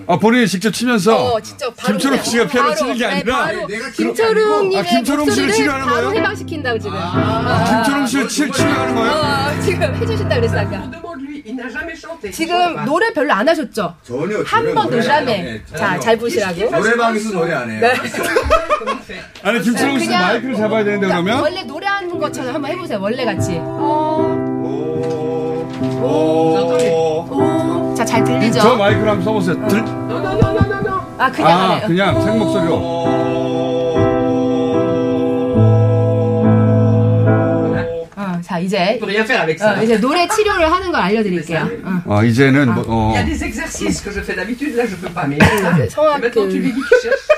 아, 0.09 0.16
본인이 0.19 0.49
직접 0.49 0.73
치면서 0.73 1.35
어, 1.35 1.40
직접 1.40 1.75
바로 1.77 1.97
김철웅 1.97 2.23
씨가 2.25 2.47
피아노 2.49 2.69
바로, 2.71 2.75
치는 2.75 2.95
게 2.97 3.07
네, 3.07 3.12
아니라 3.12 3.37
바로 3.45 3.66
내가 3.69 3.90
김철웅님의 3.90 4.79
아, 4.79 4.83
김철웅 4.83 5.05
씨를 5.05 5.25
목소리를 5.27 5.55
치료하는 5.55 5.87
바로 5.87 5.97
거예요? 6.09 6.19
해방시킨다고 6.19 6.79
지금. 6.81 6.97
아, 6.97 7.64
김철웅 7.85 8.07
씨를 8.07 8.29
치- 8.29 8.51
치료하는 8.51 8.95
거예요? 8.97 9.12
어, 9.12 9.61
지금 9.64 9.95
해주신다 9.95 10.35
그랬어 10.35 10.59
아까. 10.59 10.90
지금 12.33 12.85
노래 12.85 13.13
별로 13.13 13.33
안 13.33 13.49
하셨죠? 13.49 13.95
전혀 14.03 14.39
한 14.39 14.45
전혀 14.45 14.75
번도 14.75 14.91
노래 14.91 15.01
안 15.01 15.27
jamais. 15.27 15.43
해요. 15.43 15.61
자. 15.77 15.99
잘 16.01 16.17
보시라고. 16.17 16.71
노래방에서 16.71 17.31
노래 17.31 17.53
안 17.55 17.71
해요. 17.71 17.81
네. 17.81 17.93
아니, 19.43 19.61
김철웅 19.61 19.99
씨 19.99 20.07
그냥- 20.07 20.23
마이크를 20.23 20.55
잡아야 20.57 20.85
되는데 20.85 21.07
그러니까 21.07 21.23
그러면? 21.25 21.43
원래 21.43 21.63
노래하는 21.63 22.19
것처럼 22.19 22.55
한번 22.55 22.71
해보세요. 22.71 22.99
원래 23.01 23.25
같이. 23.25 23.61
자, 27.97 28.05
잘 28.05 28.25
들리죠? 28.25 28.61
저 28.61 28.77
마이크를 28.77 29.09
한번 29.11 29.25
써보세요. 29.25 29.69
들... 29.69 29.85
아, 31.19 31.31
그냥 31.31 31.51
안 31.51 31.71
아. 31.73 31.87
그냥 31.87 32.21
생목소리로. 32.23 33.39
이제. 38.61 38.99
어, 39.01 39.83
이제 39.83 40.01
노래 40.01 40.27
치료를 40.29 40.70
하는 40.70 40.92
걸 40.92 41.01
알려드릴게요. 41.01 41.68
어. 42.07 42.16
아, 42.16 42.25
이제는 42.25 42.75
뭐, 42.75 42.85
어. 42.87 43.14
성악 45.90 46.20
qu'il 46.20 46.49
cherche. 47.03 47.31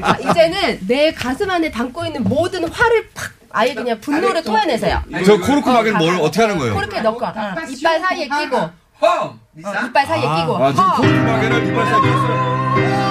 자, 0.00 0.18
이제는 0.18 0.78
내 0.86 1.12
가슴 1.12 1.50
안에 1.50 1.70
담고 1.70 2.04
있는 2.06 2.24
모든 2.24 2.68
화를 2.68 3.08
팍 3.14 3.32
아예 3.50 3.72
그냥 3.74 4.00
분노를 4.00 4.42
토해내세요. 4.42 5.02
저 5.24 5.38
코르크 5.38 5.70
마개는 5.70 5.98
뭘 5.98 6.16
어떻게 6.16 6.42
하는 6.42 6.58
거예요? 6.58 6.74
코르크에 6.74 7.00
넣고 7.02 7.24
어, 7.24 7.32
이빨 7.68 8.00
사이에 8.00 8.28
끼고 8.28 8.56
어, 8.56 9.38
이빨 9.56 10.06
사이에 10.06 10.22
끼고 10.22 10.56
아, 10.56 10.72
지금 10.72 10.84
어. 10.84 10.96
코르크 10.96 11.14
마개를 11.14 11.66
이빨 11.68 11.86
사이에 11.86 12.00
꼈어 12.00 13.03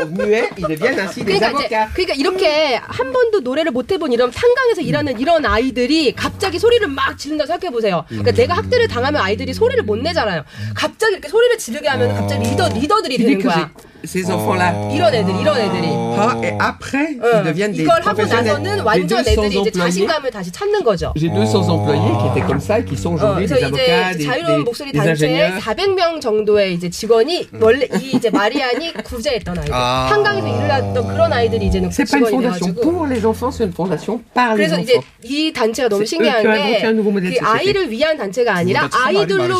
sont 0.00 0.10
muets, 0.12 0.48
ils 0.58 0.66
deviennent 0.66 0.98
ainsi 0.98 1.24
des 1.24 1.38
그러니까 1.38 1.64
이제. 1.64 1.86
그러니까 1.94 2.14
이렇게 2.14 2.76
한 2.76 3.12
번도 3.12 3.40
노래를 3.40 3.72
못 3.72 3.90
해본 3.90 4.12
이런 4.12 4.30
탄광에서 4.30 4.80
일하는 4.82 5.18
이런 5.20 5.44
아이들이 5.44 6.12
갑자기 6.14 6.58
소리를 6.58 6.86
막 6.88 7.18
지른다 7.18 7.46
생각해 7.46 7.70
보세요. 7.72 8.04
그러니까 8.08 8.32
내가 8.32 8.54
학대를 8.56 8.88
당하면 8.88 9.20
아이들이 9.22 9.52
소리를 9.52 9.82
못 9.84 9.96
내잖아요. 9.96 10.44
갑자기 10.74 11.12
이렇게 11.14 11.28
소리를 11.28 11.58
지르게 11.58 11.88
하면 11.88 12.14
갑자기 12.14 12.48
리더 12.48 12.68
리더들이 12.68 13.18
되는 13.18 13.42
거야. 13.42 13.70
Ces 14.04 14.30
enfants-là. 14.30 14.72
이런 14.94 15.14
애들 15.14 15.34
이런 15.40 15.56
애들이. 15.58 15.88
Ah, 16.20 16.36
et 16.42 16.52
après, 16.60 17.16
어, 17.20 17.40
ils 17.40 17.44
deviennent 17.44 17.72
des 17.72 17.82
이걸 17.84 18.02
하고. 18.04 18.22
나서는 18.22 18.76
J'ai 18.76 18.84
완전 18.84 19.20
200 19.20 19.28
애들이 19.32 19.48
이제 19.48 19.58
employés. 19.58 19.72
자신감을 19.72 20.30
다시 20.30 20.50
찾는 20.52 20.84
거죠. 20.84 21.12
J'ai 21.16 21.28
200 21.28 21.68
employés 21.68 22.12
qui 22.20 22.26
étaient 22.30 22.46
comme 22.46 22.60
ça 22.60 22.78
et 22.78 22.84
qui 22.84 22.96
sont 22.96 23.12
어, 23.12 23.14
aujourd'hui 23.16 23.46
그래서 23.46 23.70
des 23.70 23.80
avocats, 23.80 24.10
이제 24.10 24.18
des, 24.18 24.24
자유로운 24.26 24.58
des, 24.58 24.64
목소리 24.64 24.92
des 24.92 24.98
단체에 25.00 25.28
ingénieurs. 25.28 25.60
400명 25.60 26.20
정도의 26.20 26.74
이제 26.74 26.90
직원이 26.90 27.48
원래 27.60 27.86
이 28.00 28.16
이제 28.16 28.30
마리안이 28.30 28.92
구제했던 29.04 29.58
아이들, 29.58 29.72
아. 29.74 30.08
한강에서 30.10 30.46
일을 30.48 30.70
했던 30.70 31.08
그런 31.08 31.32
아이들이 31.32 31.66
이제는 31.66 31.88
C'est 31.90 32.04
pas 32.08 32.16
une 32.20 32.26
직원이 32.26 32.46
fondation 32.46 32.74
돼가지고. 32.74 32.80
pour 32.82 33.06
les 33.08 33.24
enfants, 33.24 33.50
c'est 33.52 33.64
une 33.64 33.72
fondation 33.72 34.20
par 34.34 34.54
les 34.54 34.66
그래서 34.68 34.78
이제 34.80 34.96
enfants. 34.96 35.06
이 35.24 35.52
단체가 35.52 35.88
너무 35.88 36.04
신기한 36.04 36.42
게 36.42 36.80
그. 36.80 37.36
아이를 37.46 37.90
위한 37.90 38.16
단체가 38.16 38.54
아니라 38.56 38.88
아이들로. 38.92 39.54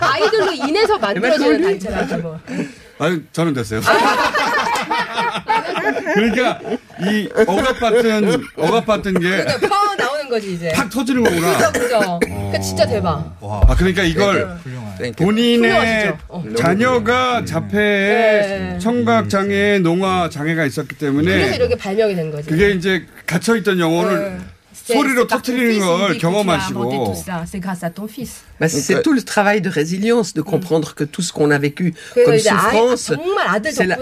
아이들로 0.00 0.52
인해서 0.52 0.98
만들어지는 0.98 1.60
그러니까 1.60 1.90
단체라고. 1.90 2.36
아니 2.98 3.22
저는 3.32 3.54
됐어요. 3.54 3.80
그러니까 6.14 6.60
이 7.00 7.28
억압 7.46 7.80
받은 7.80 8.42
억압 8.56 8.86
받은 8.86 9.14
게 9.14 9.28
그러니까 9.28 9.68
펑 9.68 9.96
나오는 9.96 10.28
거지 10.28 10.54
이제. 10.54 10.72
팍 10.72 10.88
터지는 10.90 11.24
거구나. 11.24 11.56
그죠, 11.70 11.72
그죠. 11.72 12.20
그러니까 12.22 12.58
진짜 12.60 12.86
대박. 12.86 13.36
아 13.40 13.74
그러니까 13.76 14.02
이걸 14.02 14.56
본인의 15.16 15.70
훌륭하시죠. 15.70 16.18
어. 16.28 16.44
자녀가 16.56 17.44
자폐에 17.44 17.78
네. 18.72 18.78
청각 18.78 19.28
장애, 19.28 19.78
농화 19.78 20.28
장애가 20.30 20.64
있었기 20.64 20.96
그래서 20.98 21.06
때문에 21.06 21.54
이렇게 21.56 21.74
발명이 21.76 22.14
된 22.14 22.30
거지. 22.30 22.48
그게 22.48 22.70
이제 22.70 23.06
갇혀 23.26 23.56
있던 23.56 23.78
영혼을 23.78 24.38
소리로 24.74 25.26
터트리는 25.26 25.78
걸 25.80 26.18
경험하시고 26.18 27.14
C'est 27.46 27.60
grâce 27.60 27.84
à 27.84 27.90
ton 27.90 28.06
fils. 28.08 28.40
Bah, 28.60 28.68
c'est 28.68 29.02
tout 29.02 29.12
le 29.12 29.22
travail 29.22 29.60
de 29.60 29.68
résilience, 29.68 30.34
de 30.34 30.40
comprendre 30.42 30.94
que 30.94 31.04
tout 31.04 31.20
ce 31.22 31.32
qu'on 31.32 31.50
a 31.50 31.58
vécu 31.58 31.94
comme 32.14 32.38
souffrance, 32.38 33.12
c'est 33.72 33.86
la- 33.86 33.96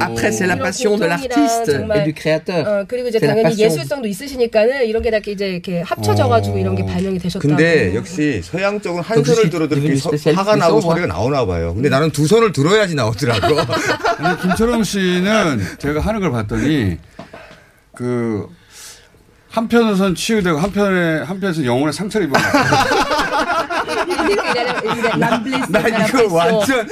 après 0.00 0.32
c'est 0.32 0.46
la 0.46 0.56
passion 0.56 0.96
de 0.96 1.04
l'artiste 1.06 1.68
et 1.96 2.02
du 2.04 2.14
créateur. 2.14 2.66
어, 2.66 2.84
그리고 2.88 3.08
이제 3.08 3.18
C'est 3.18 3.26
la 3.26 3.34
당연히 3.34 3.56
passion. 3.56 3.66
예술성도 3.70 4.08
있으시니까는 4.08 4.86
이런 4.86 5.02
게다 5.02 5.16
이렇게 5.18 5.32
이제 5.32 5.48
이렇게 5.50 5.80
합쳐져가지고 5.82 6.58
이런 6.58 6.74
게 6.76 6.84
발명이 6.86 7.18
되셨다고. 7.18 7.46
근데 7.48 7.94
역시 7.94 8.40
서양적으로 8.42 9.02
한 9.02 9.16
Donc, 9.16 9.26
손을 9.34 9.50
들어도 9.50 9.76
이렇게 9.76 10.32
화가 10.32 10.56
나고 10.56 10.80
소리가 10.80 11.06
나오나 11.06 11.44
봐요. 11.46 11.74
근데 11.74 11.88
나는 11.88 12.10
두 12.10 12.26
손을 12.26 12.52
들어야지 12.52 12.94
나오더라고. 12.94 13.56
김철웅 14.42 14.84
씨는 14.84 15.60
제가 15.78 16.00
하는 16.00 16.20
걸 16.20 16.30
봤더니 16.32 16.98
그 17.94 18.46
한편으로선 19.50 20.14
치유되고 20.14 20.58
한편에 20.58 21.22
한편에서 21.22 21.64
영혼의 21.64 21.92
상처를 21.92 22.28
입은 22.28 22.40
나 25.18 25.88
이거 25.88 26.34
완전 26.34 26.86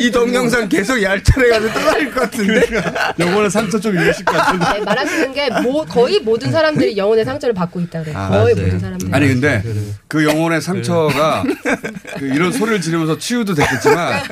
이 0.00 0.10
동영상 0.10 0.68
계속 0.68 1.02
얄짤해가지고 1.02 1.72
떠날 1.72 2.10
것 2.12 2.20
같은데. 2.22 2.62
영혼의 3.18 3.50
상처 3.50 3.78
좀 3.78 3.94
입으실 3.94 4.24
것 4.24 4.36
같은데. 4.36 4.72
네, 4.72 4.80
말하시는 4.80 5.32
게 5.32 5.50
모, 5.62 5.84
거의 5.84 6.20
모든 6.20 6.50
사람들이 6.50 6.96
영혼의 6.96 7.24
상처를 7.24 7.54
받고 7.54 7.80
있다 7.80 8.02
그래. 8.02 8.12
요 8.12 8.18
아, 8.18 8.28
거의 8.28 8.54
맞아요. 8.54 8.66
모든 8.66 8.80
사람들이. 8.80 9.10
아니 9.12 9.28
근데 9.28 9.62
그 10.08 10.24
영혼의 10.24 10.60
상처가 10.60 11.44
그 12.18 12.26
이런 12.26 12.52
소리를 12.52 12.80
지르면서 12.80 13.18
치유도 13.18 13.54
됐겠지만 13.54 14.22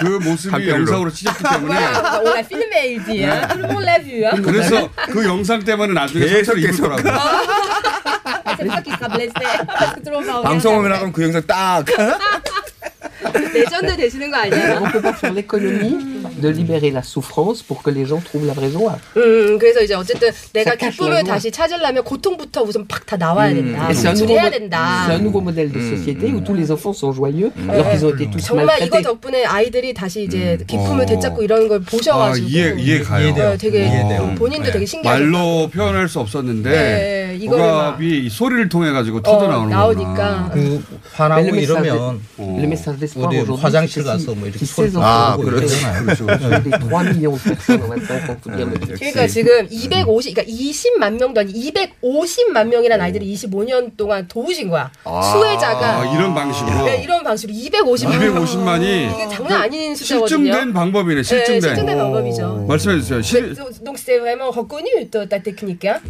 그 0.00 0.04
모습이. 0.22 0.68
영상으로 0.68 1.10
찢었기 1.10 1.42
때문에 1.44 1.74
l'a 3.84 4.00
vu. 4.02 4.24
Hein? 4.24 4.42
그래서 4.42 4.88
그 5.10 5.24
영상 5.24 5.62
때문에 5.64 5.92
나중에 5.92 6.26
상처를 6.28 6.62
계속. 6.62 6.84
입더라고 6.84 7.02
tout 8.70 10.10
le 10.10 10.16
monde 10.16 10.26
va 10.26 10.32
regarder. 10.38 10.48
방송을 10.48 10.88
나가면 10.88 11.12
그 11.12 11.22
영상 11.22 11.42
딱. 11.46 11.84
레전드 13.52 13.96
되시는 13.96 14.30
거 14.30 14.36
아니에요? 14.38 14.80
On 14.82 14.90
peut 14.92 15.02
pas 15.02 15.12
faire 15.14 15.32
l'économie 15.34 16.24
de 16.40 16.48
libérer 16.48 16.90
la 16.90 17.02
souffrance 17.02 17.62
pour 17.62 17.82
que 17.82 17.90
les 17.90 18.06
gens 18.06 18.20
trouvent 18.24 18.46
la 18.46 18.54
vraie 18.54 18.70
joie. 18.70 18.96
음, 19.16 19.58
그래서 19.58 19.80
이제 19.82 19.94
어쨌든 19.94 20.30
내가 20.52 20.74
기쁨을. 20.76 21.24
다시 21.24 21.50
찾으려면 21.50 22.04
고통부터 22.04 22.62
우선 22.62 22.86
팍 22.86 23.04
다 23.06 23.16
나와야 23.16 23.52
된다. 23.54 23.88
C'est 23.92 24.06
un, 24.08 24.14
nouveau, 24.16 24.34
해야 24.38 24.46
mo- 24.46 24.50
된다. 24.50 25.04
c'est 25.06 25.14
un 25.14 25.22
nouveau 25.22 25.40
modèle 25.40 25.70
de 25.72 25.80
société 25.80 26.32
où 26.32 26.40
tous 26.40 26.54
les 26.54 26.70
enfants 26.70 26.92
sont 26.92 27.12
joyeux 27.12 27.50
alors 27.68 27.90
qu'ils 27.90 28.04
ont 28.06 28.10
été 28.14 28.30
tous 28.30 28.40
정말 28.40 28.64
이거 28.80 28.96
maltraités. 28.96 29.02
덕분에 29.02 29.44
아이들이 29.44 29.92
다시 29.94 30.24
이제 30.24 30.58
기쁨을 30.66 31.02
어. 31.02 31.06
되찾고 31.06 31.42
이런 31.42 31.68
걸 31.68 31.80
아, 31.80 31.90
보셔가지고 31.90 32.46
이해 32.48 32.74
이해 32.78 33.00
가요. 33.00 33.28
어, 33.34 33.56
되게 33.56 33.84
이해돼요. 33.86 34.34
본인도 34.36 34.70
되게 34.70 34.86
신기하죠. 34.86 35.20
말로 35.24 35.68
표현할 35.68 36.08
수 36.08 36.20
없었는데 36.20 36.70
네, 36.70 37.36
이거를 37.40 37.62
억압이 37.64 38.26
이 38.26 38.30
소리를 38.30 38.68
통해 38.68 38.90
가지고 38.92 39.20
터져 39.22 39.48
나오는 39.48 39.70
나오니까. 39.70 40.50
그 40.52 40.82
화나고 41.12 41.40
Mais 41.42 41.50
le 41.50 41.56
message 41.56 41.84
이러면 41.86 42.20
de- 42.36 42.56
le 42.58 42.66
message 42.66 42.98
d'espoir 43.00 43.23
aujourd'hui, 43.28 43.62
화장실 43.62 44.04
가서 44.04 44.34
뭐 44.34 44.48
이렇게 44.48 44.64
소리 44.64 44.90
아, 44.96 45.36
enfants 45.38 45.84
그렇죠. 45.84 46.26
그렇죠. 46.26 46.62
des 46.62 46.70
3 46.70 47.04
millions 47.04 47.36
de 47.36 47.50
personnes 47.50 47.82
en 47.82 47.96
25 47.96 48.30
ans, 48.30 48.36
faut 48.42 48.50
dire 48.50 48.66
le 48.66 48.78
truc. 48.78 48.98
그러니까 48.98 49.26
지금 49.26 49.66
250, 49.70 50.34
그러니까 50.34 50.42
20만 50.52 51.18
명도 51.18 51.40
아니 51.40 51.52
250만 51.52 52.68
명이라는 52.68 53.04
아이들이 53.04 53.34
25년 53.34 53.96
동안 53.96 54.26
도우신 54.28 54.68
거야. 54.70 54.90
수혜자가 55.04 56.00
아, 56.00 56.14
이런 56.14 56.34
방식으로 56.34 56.84
네, 56.84 57.02
이런 57.02 57.22
방식으로 57.22 57.56
250만 57.56 58.18
250만이 58.20 58.82
이게 59.14 59.28
장난 59.28 59.62
아닌 59.62 59.94
숫자거든요. 59.94 60.28
실증된 60.28 60.72
방법이네. 60.72 61.16
네, 61.16 61.22
실증된. 61.22 61.60
실증된 61.60 61.98
방법이죠. 61.98 62.66
말씀해 62.68 63.00
주세요. 63.00 63.20
실, 63.22 63.54
Donc 63.84 63.98
c'est 63.98 64.18
vraiment 64.18 64.50
reconnu 64.50 65.10
ta 65.10 65.26
ta 65.28 65.38
technique. 65.42 65.84
Hein? 65.88 66.00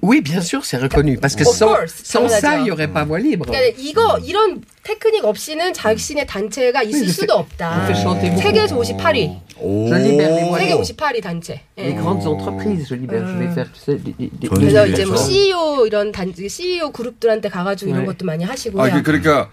Oui, 0.00 0.22
bien 0.22 0.40
sûr, 0.40 0.64
c'est 0.64 0.78
reconnu. 0.78 1.18
Parce 1.18 1.36
que 1.36 1.42
Of 1.46 1.56
sans, 1.56 1.66
course, 1.74 1.92
sans 2.04 2.26
ça, 2.28 2.56
il 2.56 2.62
n'y 2.64 2.70
aurait 2.70 2.88
pas 2.88 3.04
voix 3.04 3.18
libre. 3.18 3.44
그러니까 3.44 3.76
이거 3.78 4.18
이런 4.24 4.62
테크닉 4.82 5.24
없이는 5.26 5.74
자신의 5.74 6.26
단체가 6.26 6.82
있을 6.82 7.08
수도 7.10 7.34
없다. 7.34 7.86
세계에서 7.92 8.76
58위. 8.80 9.40
Je 9.60 9.94
libère 9.94 10.32
les 10.34 10.44
voix 10.48 10.58
세계 10.58 10.72
libres. 10.72 10.94
58위 10.96 11.22
단체. 11.22 11.60
예. 11.76 11.82
Les 11.84 11.92
grandes 11.94 12.26
entreprises, 12.26 12.86
je 12.88 12.94
libère, 12.94 13.26
je 13.28 13.36
vais 13.36 13.52
faire 13.52 13.68
tu 13.72 13.78
sais, 13.78 13.96
des, 14.02 14.12
des- 14.16 14.30
des- 14.40 14.48
그래서 14.48 14.84
des- 14.86 14.92
이제 14.92 15.04
뭐 15.04 15.16
CEO 15.16 15.84
이런 15.86 16.12
단지 16.12 16.48
CEO 16.48 16.90
그룹들한테 16.90 17.50
가가지고 17.50 17.90
이런 17.90 18.00
네. 18.02 18.06
것도 18.06 18.24
많이 18.24 18.42
하시고요. 18.42 18.82
아, 18.82 19.02
그러니까 19.02 19.50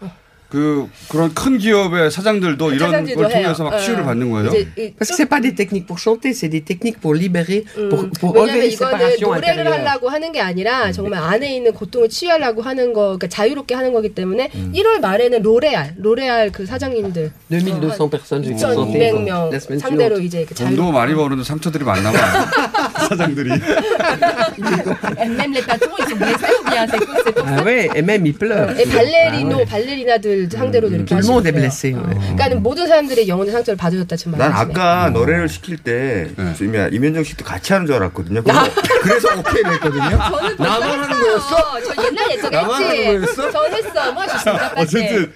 그 0.51 0.89
그런 1.07 1.33
큰 1.33 1.57
기업의 1.57 2.11
사장들도 2.11 2.73
이런 2.73 2.91
걸. 2.91 3.29
통해서 3.31 3.63
막 3.63 3.79
치유를 3.79 4.03
어. 4.03 4.05
받는 4.07 4.29
거예요. 4.31 4.49
이제 4.49 4.67
이- 4.77 4.91
Parce 4.99 5.07
que 5.07 5.15
c'est 5.15 5.29
pas 5.31 5.39
des 5.39 5.55
techniques 5.55 5.87
pour 5.87 5.97
chanter, 5.97 6.33
c'est 6.35 6.49
des 6.51 6.59
techniques 6.59 6.99
pour 6.99 7.15
libérer, 7.15 7.63
pour, 7.89 8.35
enlever 8.35 8.59
les 8.67 8.75
이거는 8.75 8.91
séparations 8.99 9.31
노래를. 9.31 9.71
하려고 9.71 10.09
하는 10.09 10.31
게 10.33 10.41
아니라 10.41 10.91
정말 10.91 11.23
안에 11.23 11.55
있는 11.55 11.71
고통을 11.71 12.09
치유하려고 12.09 12.61
하는 12.61 12.91
거, 12.91 13.15
그러니까 13.15 13.27
자유롭게 13.27 13.73
하는 13.75 13.93
거기 13.93 14.09
때문에 14.13 14.49
1월 14.75 14.99
말에는 14.99 15.41
로레알, 15.41 15.95
로레알 15.97 16.51
그 16.51 16.65
사장님들 16.65 17.31
2200 17.49 18.09
personnes, 18.11 18.43
j'ai 18.43 18.51
fait 18.51 18.75
chanter 18.75 18.91
2,200명 18.91 19.47
la 19.47 19.55
semaine 19.55 19.79
상대로. 19.79 20.19
이제 20.19 20.39
이렇게 20.39 20.53
돈도 20.53 20.75
자유롭게 20.75 20.91
많이 20.91 21.15
버는데 21.15 21.43
상처들이 21.45 21.85
많나 21.85 22.11
봐요. 22.11 23.07
사장들이. 23.07 23.49
même 25.39 25.53
les 25.53 25.61
patrons 25.63 25.95
ils 25.99 26.09
sont 26.09 26.17
blessés 26.17 26.53
ou 26.59 26.69
bien 26.69 26.85
c'est 26.91 26.99
quoi 27.05 27.15
c'est 27.23 27.31
pour 27.35 27.45
Ah 27.47 27.63
ouais, 27.63 27.89
et 27.95 28.01
même 28.01 28.25
ils 28.25 28.33
pleurent. 28.33 28.69
예, 28.77 28.83
발레리 28.85 29.43
발레리나들 30.49 30.57
상대로 30.57 30.87
이렇게 30.89 31.15
le 31.15 31.23
monde 31.25 31.49
est 31.49 31.57
하시고요. 31.57 31.61
blessé. 31.61 31.93
ouais. 31.93 32.35
그러니까 32.35 32.59
모든 32.59 32.87
사람들이 32.87 33.27
영혼의 33.27 33.51
상처를 33.51 33.77
받으셨다 33.77 34.15
지금 34.15 34.37
난. 34.37 34.51
아까 34.51 35.09
노래를 35.09 35.49
시킬 35.49 35.77
때 35.77 36.29
지금 36.57 36.89
이면정 36.93 37.23
씨도 37.23 37.45
같이 37.45 37.73
하는 37.73 37.85
줄 37.85 37.95
알았거든요. 37.95 38.43
그래서, 38.43 39.27
오케이 39.39 39.61
벌써 39.63 40.63
나만 40.63 40.99
하는. 41.03 41.19
거였어? 41.21 41.81
저 41.95 42.03
옛날 42.07 42.31
예전에 42.31 42.57
나만. 42.57 42.83
하는 42.83 43.21
거였어? 43.21 43.51
전 43.51 43.73
했어. 43.73 44.11
뭐 44.13 44.25
진짜 44.27 44.73
어쨌든 44.77 45.31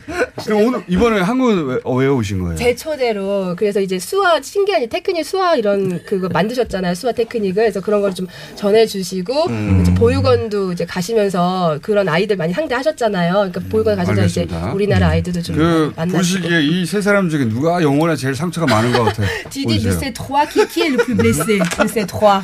그럼 0.45 0.61
오늘 0.67 0.83
이번에 0.87 1.21
한국 1.21 1.67
왜, 1.67 1.79
어, 1.83 1.93
왜 1.95 2.07
오신 2.07 2.39
거예요? 2.41 2.55
제 2.55 2.75
초대로 2.75 3.55
그래서 3.57 3.79
이제 3.79 3.99
수화 3.99 4.41
신기한 4.41 4.81
이 4.83 4.87
테크닉 4.89 5.25
수화 5.25 5.55
이런 5.55 6.03
그거 6.05 6.27
만드셨잖아요 6.29 6.93
수화 6.95 7.11
테크닉을 7.11 7.55
그래서 7.55 7.81
그런 7.81 8.01
걸 8.01 8.15
좀 8.15 8.27
전해주시고 8.55 9.47
음. 9.49 9.79
이제 9.81 9.93
보육원도 9.93 10.71
이제 10.71 10.85
가시면서 10.85 11.79
그런 11.81 12.07
아이들 12.07 12.37
많이 12.37 12.53
상대하셨잖아요. 12.53 13.33
그러니까 13.33 13.59
보육원 13.69 13.97
가셔서 13.97 14.23
이제 14.23 14.41
알겠습니다. 14.41 14.73
우리나라 14.73 14.94
아이들도 15.03 15.41
좀 15.41 15.55
그 15.55 15.93
만나시고. 15.95 16.17
보시기에 16.17 16.61
이 16.63 16.85
세 16.85 17.01
사람 17.01 17.29
중에 17.29 17.45
누가 17.45 17.81
영혼에 17.81 18.15
제일 18.15 18.35
상처가 18.35 18.65
많은 18.67 18.91
것 18.93 19.03
같아요? 19.03 19.27
Qui, 19.49 19.65
qui 19.65 20.81
est 20.81 20.89
le 20.89 20.97
plus 20.97 21.15
blessé 21.15 21.59
de 21.59 21.87
ces 21.87 22.05
trois 22.05 22.43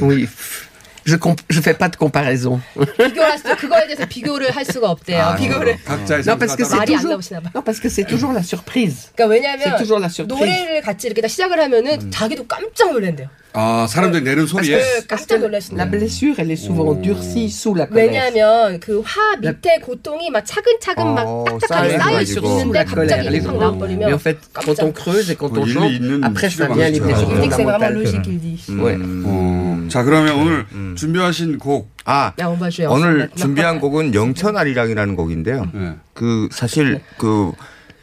Oui. 0.00 0.28
Je 1.04 1.16
ne 1.16 1.34
je 1.50 1.60
fais 1.60 1.74
pas 1.74 1.88
de 1.88 1.96
comparaison. 1.96 2.60
비교할 2.96 3.36
수 3.36 3.56
그거에 3.56 3.86
대해서 3.88 4.06
비교를 4.06 4.52
할 4.54 4.64
수가 4.64 4.88
없대요. 4.88 5.20
아, 5.20 5.34
비교를 5.34 5.76
각자의 5.84 6.22
Non, 6.24 6.38
parce 6.38 6.54
que 6.54 6.64
c'est 6.64 6.84
toujours, 6.86 7.18
non, 7.54 7.62
parce 7.64 7.80
que 7.80 7.88
c'est 7.88 8.04
toujours 8.06 8.32
la 8.32 8.42
surprise. 8.44 9.10
그러니까 9.16 9.26
왜냐면 9.26 9.62
C'est 9.66 9.78
toujours 9.82 9.98
la 9.98 10.08
surprise. 10.08 10.28
노래를 10.38 10.80
같이 10.80 11.08
이렇게 11.08 11.20
딱 11.20 11.26
시작을 11.26 11.58
하면은 11.58 12.12
자기도 12.12 12.46
깜짝 12.46 12.92
놀란대요. 12.92 13.26
아, 13.54 13.86
사람들이 13.88 14.22
내는 14.24 14.46
소리에 14.46 14.78
그 14.78 15.06
깜짝 15.06 15.38
놀라신다. 15.40 15.84
La 15.84 15.90
blessure, 15.90 16.34
elle 16.38 16.52
est 16.52 16.64
souvent 16.64 16.94
durcie 17.00 17.46
sous 17.52 17.76
la 17.76 17.86
colère. 17.86 18.08
왜냐하면 18.08 18.80
그 18.80 19.02
화 19.02 19.36
밑에 19.36 19.78
고통이 19.80 20.30
막 20.30 20.42
차근차근 20.44 21.14
막 21.14 21.26
어, 21.26 21.44
딱딱하게 21.60 21.98
쌓여 21.98 22.20
있는데 22.22 22.84
갑자기 22.84 23.28
les 23.28 23.44
확 23.44 23.54
os. 23.54 23.60
나와버리면 23.60 24.08
Mais 24.08 24.14
en 24.14 24.18
fait, 24.18 24.38
quand 24.54 24.78
on 24.82 24.92
creuse 24.92 25.30
et 25.30 25.36
quand 25.36 25.52
on 25.58 25.66
일리 25.66 25.72
chante, 25.74 25.92
있는 25.92 26.24
après 26.24 26.48
ça 26.48 26.64
치료 26.66 26.74
vient 26.74 26.88
les 26.88 27.00
방식이죠. 27.00 27.02
blessures 27.02 27.32
Il 27.32 27.40
dit 27.42 27.48
que 27.48 27.54
c'est 27.54 27.64
vraiment 27.64 27.92
fondamentales. 27.92 27.94
logique, 27.94 28.26
il 28.26 28.40
dit. 28.40 28.58
Ouais. 28.80 28.96
어, 29.26 29.88
자, 29.90 30.02
그러면 30.02 30.34
오늘 30.40 30.66
준비하신 30.96 31.58
곡. 31.58 31.90
아, 32.04 32.32
오늘 32.88 33.28
준비한 33.36 33.78
곡은 33.80 34.14
영천아리랑이라는 34.14 35.14
곡인데요. 35.14 35.68
네. 35.72 35.92
그 36.14 36.48
사실 36.50 37.00
그, 37.18 37.52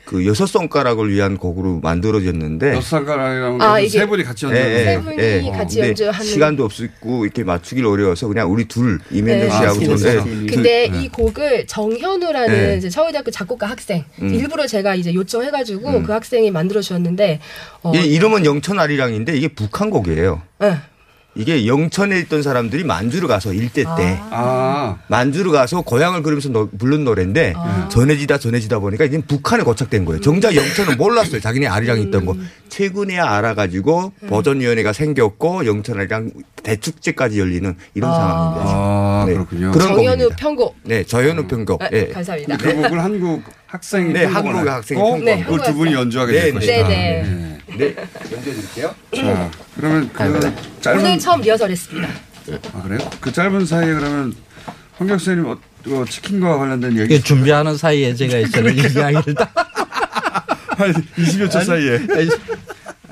그 0.09 0.25
여섯 0.25 0.47
손가락을 0.47 1.11
위한 1.11 1.37
곡으로 1.37 1.81
만들어졌는데 1.83 2.69
여섯 2.77 2.97
손가락이랑 2.97 3.61
아, 3.61 3.79
세 3.87 4.07
분이 4.07 4.23
같이 4.23 4.47
예, 4.47 4.49
연주하는 4.49 4.71
예, 4.71 4.83
세 4.83 5.01
분이 5.01 5.17
예. 5.19 5.51
같이 5.51 5.79
연주하는. 5.79 6.25
시간도 6.25 6.65
없고 6.65 7.25
이렇게 7.25 7.43
맞추길 7.43 7.85
어려워서 7.85 8.27
그냥 8.27 8.51
우리 8.51 8.65
둘 8.65 8.99
이면정 9.11 9.47
네. 9.47 9.55
씨하고 9.55 9.93
아, 9.93 9.97
저는 9.97 10.47
예, 10.47 10.47
근데 10.47 10.89
둘, 10.89 11.03
이 11.03 11.09
곡을 11.09 11.67
정현우라는 11.67 12.47
네. 12.47 12.77
이제 12.77 12.89
서울대학교 12.89 13.29
작곡가 13.29 13.67
학생 13.67 14.03
음. 14.19 14.33
일부러 14.33 14.65
제가 14.65 14.95
이제 14.95 15.13
요청해가지고 15.13 16.01
그 16.01 16.11
학생이 16.11 16.49
만들어 16.49 16.81
주셨는데 16.81 17.39
어, 17.83 17.91
이 17.93 17.99
이름은 17.99 18.45
영천아리랑인데 18.45 19.37
이게 19.37 19.47
북한 19.49 19.91
곡이에요. 19.91 20.41
네. 20.57 20.75
이게 21.39 21.65
영천에 21.65 22.19
있던 22.19 22.43
사람들이 22.43 22.83
만주를 22.83 23.29
가서 23.29 23.53
일대 23.53 23.83
때 23.97 24.19
아, 24.29 24.97
만주를 25.07 25.53
가서 25.53 25.81
고향을 25.81 26.21
그리면서 26.21 26.49
노- 26.49 26.69
부른 26.69 27.05
노래인데 27.05 27.53
아. 27.55 27.87
전해지다 27.89 28.39
전해지다 28.39 28.79
보니까 28.79 29.05
이제 29.05 29.21
북한에 29.25 29.63
고착된 29.63 30.03
거예요. 30.03 30.19
정작 30.19 30.53
영천은 30.53 30.97
몰랐어요. 30.97 31.39
자기네 31.39 31.67
아리랑이 31.67 32.01
있던 32.03 32.25
거. 32.25 32.35
최근에 32.67 33.17
알아가지고 33.19 34.11
버전위원회가 34.27 34.91
생겼고 34.91 35.65
영천아리랑 35.65 36.31
대축제까지 36.61 37.39
열리는 37.39 37.73
이런 37.93 38.11
아. 38.11 38.15
상황입니다. 38.15 38.63
아, 38.67 39.23
네. 39.25 39.33
그렇군요. 39.33 39.71
그런 39.71 39.87
정현우. 39.95 40.29
편곡 40.37 40.75
네, 40.83 41.03
저현우 41.05 41.47
편곡. 41.47 41.81
아, 41.81 41.87
예. 41.93 42.07
감사합니다. 42.07 42.57
그 42.57 42.75
곡을 42.75 43.01
한국 43.01 43.43
학생이 43.69 44.13
네, 44.13 44.27
편곡을 44.27 44.55
한국 44.55 44.71
학생이 44.71 44.99
했고 44.99 45.11
편곡한 45.13 45.43
그걸 45.43 45.63
두 45.63 45.73
분이 45.75 45.93
연주하게 45.93 46.31
네, 46.31 46.39
될 46.39 46.47
네. 46.47 46.53
것이다. 46.53 46.87
네, 46.87 47.23
네. 47.23 47.77
네, 47.77 47.95
연주해 48.31 48.55
드릴게요. 48.55 48.95
자, 49.15 49.51
그러면 49.75 50.09
그 50.11 50.81
짧은 50.81 50.99
오늘 50.99 51.19
처음 51.19 51.41
리허설했습니다. 51.41 52.07
아 52.73 52.81
그래요? 52.81 52.99
그 53.21 53.31
짧은 53.31 53.65
사이에 53.65 53.93
그러면 53.93 54.33
황경 54.97 55.17
선생님 55.19 55.45
어, 55.45 55.57
어, 55.87 56.05
치킨과 56.09 56.57
관련된 56.57 56.93
얘기 56.93 57.15
이게 57.15 57.23
준비하는 57.23 57.77
사이에 57.77 58.15
제가 58.15 58.49
저는 58.49 58.75
이 58.75 58.81
이야기를 58.91 59.35
다 59.35 59.69
한 60.79 60.93
20여 60.93 61.51
초 61.51 61.59
사이에 61.61 61.95
아니, 61.97 62.29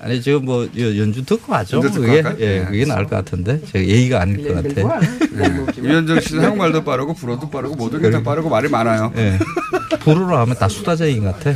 아니 0.02 0.22
지금 0.22 0.46
뭐 0.46 0.68
여- 0.78 0.98
연주 0.98 1.26
듣고 1.26 1.54
하죠. 1.56 1.78
연주 1.78 1.90
듣고 1.92 2.02
그게 2.06 2.22
할까요? 2.22 2.36
예, 2.40 2.60
네, 2.60 2.66
그게 2.66 2.86
나을 2.86 3.06
것 3.06 3.16
같은데 3.18 3.60
제가 3.66 3.84
예의가 3.86 4.22
아닐 4.22 4.44
것 4.48 4.54
같아. 4.84 5.00
네. 5.32 5.66
이현정 5.84 6.20
씨는 6.22 6.44
한국말도 6.44 6.84
빠르고 6.84 7.14
불어도 7.14 7.50
빠르고 7.50 7.76
모든 7.76 8.02
게 8.02 8.12
다 8.12 8.22
빠르고 8.24 8.50
말이 8.50 8.70
많아요. 8.70 9.12
예. 9.18 9.38
불어로 10.02 10.38
하면 10.38 10.56
다 10.56 10.68
수다쟁이 10.68 11.20
같아. 11.22 11.52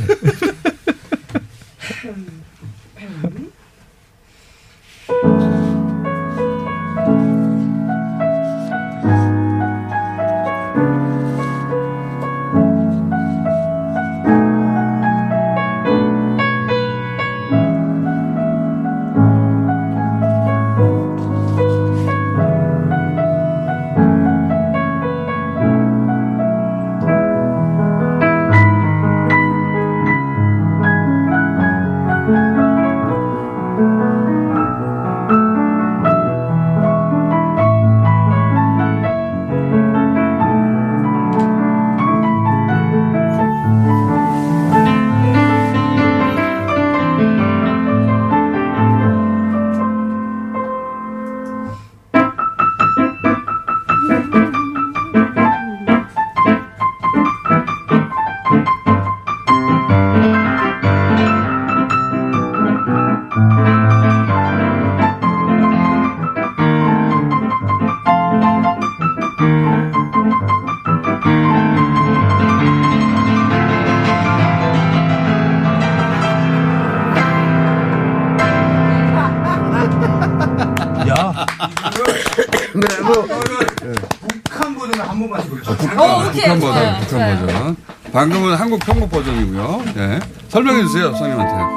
주세요, 90.92 91.10
선생님한테. 91.14 91.71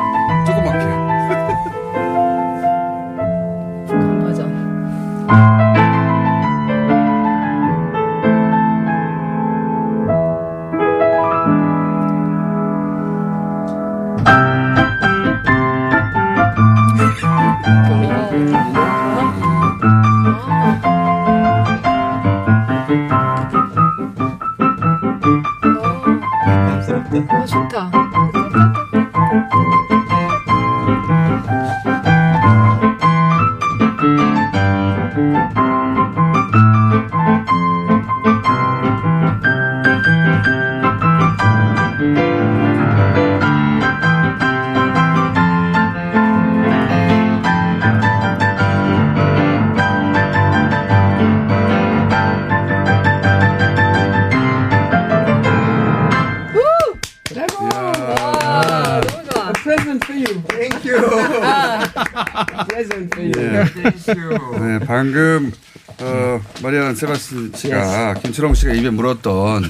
안 66.95 66.97
세바스틴 66.97 67.51
씨가 67.55 68.13
김철홍 68.15 68.53
씨가 68.55 68.73
입에 68.73 68.89
물었던 68.89 69.69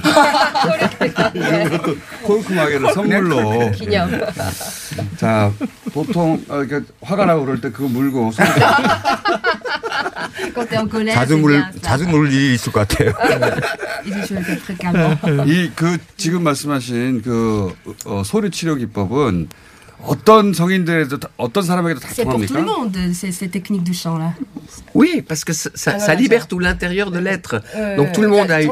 콜크마개를 2.22 2.92
선물로 2.94 3.70
기념. 3.72 4.10
자 5.16 5.52
보통 5.92 6.40
어, 6.48 6.62
이렇게 6.62 6.86
화가 7.02 7.26
나고 7.26 7.44
그럴 7.44 7.60
때 7.60 7.70
그거 7.72 7.88
물고 7.88 8.30
손- 8.30 8.46
자주 11.14 11.36
물. 11.38 11.64
자주 11.82 12.06
물 12.08 12.32
일이 12.32 12.54
있을 12.54 12.70
것 12.72 12.86
같아요. 12.86 13.12
Il 14.06 14.12
dit, 14.14 14.26
je 14.28 14.34
le 14.34 14.40
fais 14.44 14.60
fréquemment. 14.62 15.18
이그 15.50 15.98
지금 16.16 16.44
말씀하신 16.44 17.22
그 17.22 17.74
어, 18.04 18.22
소리 18.24 18.50
치료 18.50 18.76
기법은 18.76 19.48
어떤 20.02 20.52
성인들에도 20.54 21.18
다- 21.18 21.28
어떤 21.36 21.64
사람에게도 21.64 22.00
다 22.00 22.08
통합니까? 22.24 22.54
Oui, 24.96 25.22
parce 25.26 25.44
que 25.44 25.52
ça, 25.52 25.70
ça- 25.74 25.92
ça 25.98 26.14
libère 26.14 26.48
tout 26.48 26.58
l'intérieur 26.58 27.10
de 27.10 27.18
l'être. 27.18 27.60
Donc 27.96 28.12
tout 28.12 28.22
le 28.22 28.28
monde 28.28 28.50
a 28.50 28.62
eu. 28.62 28.66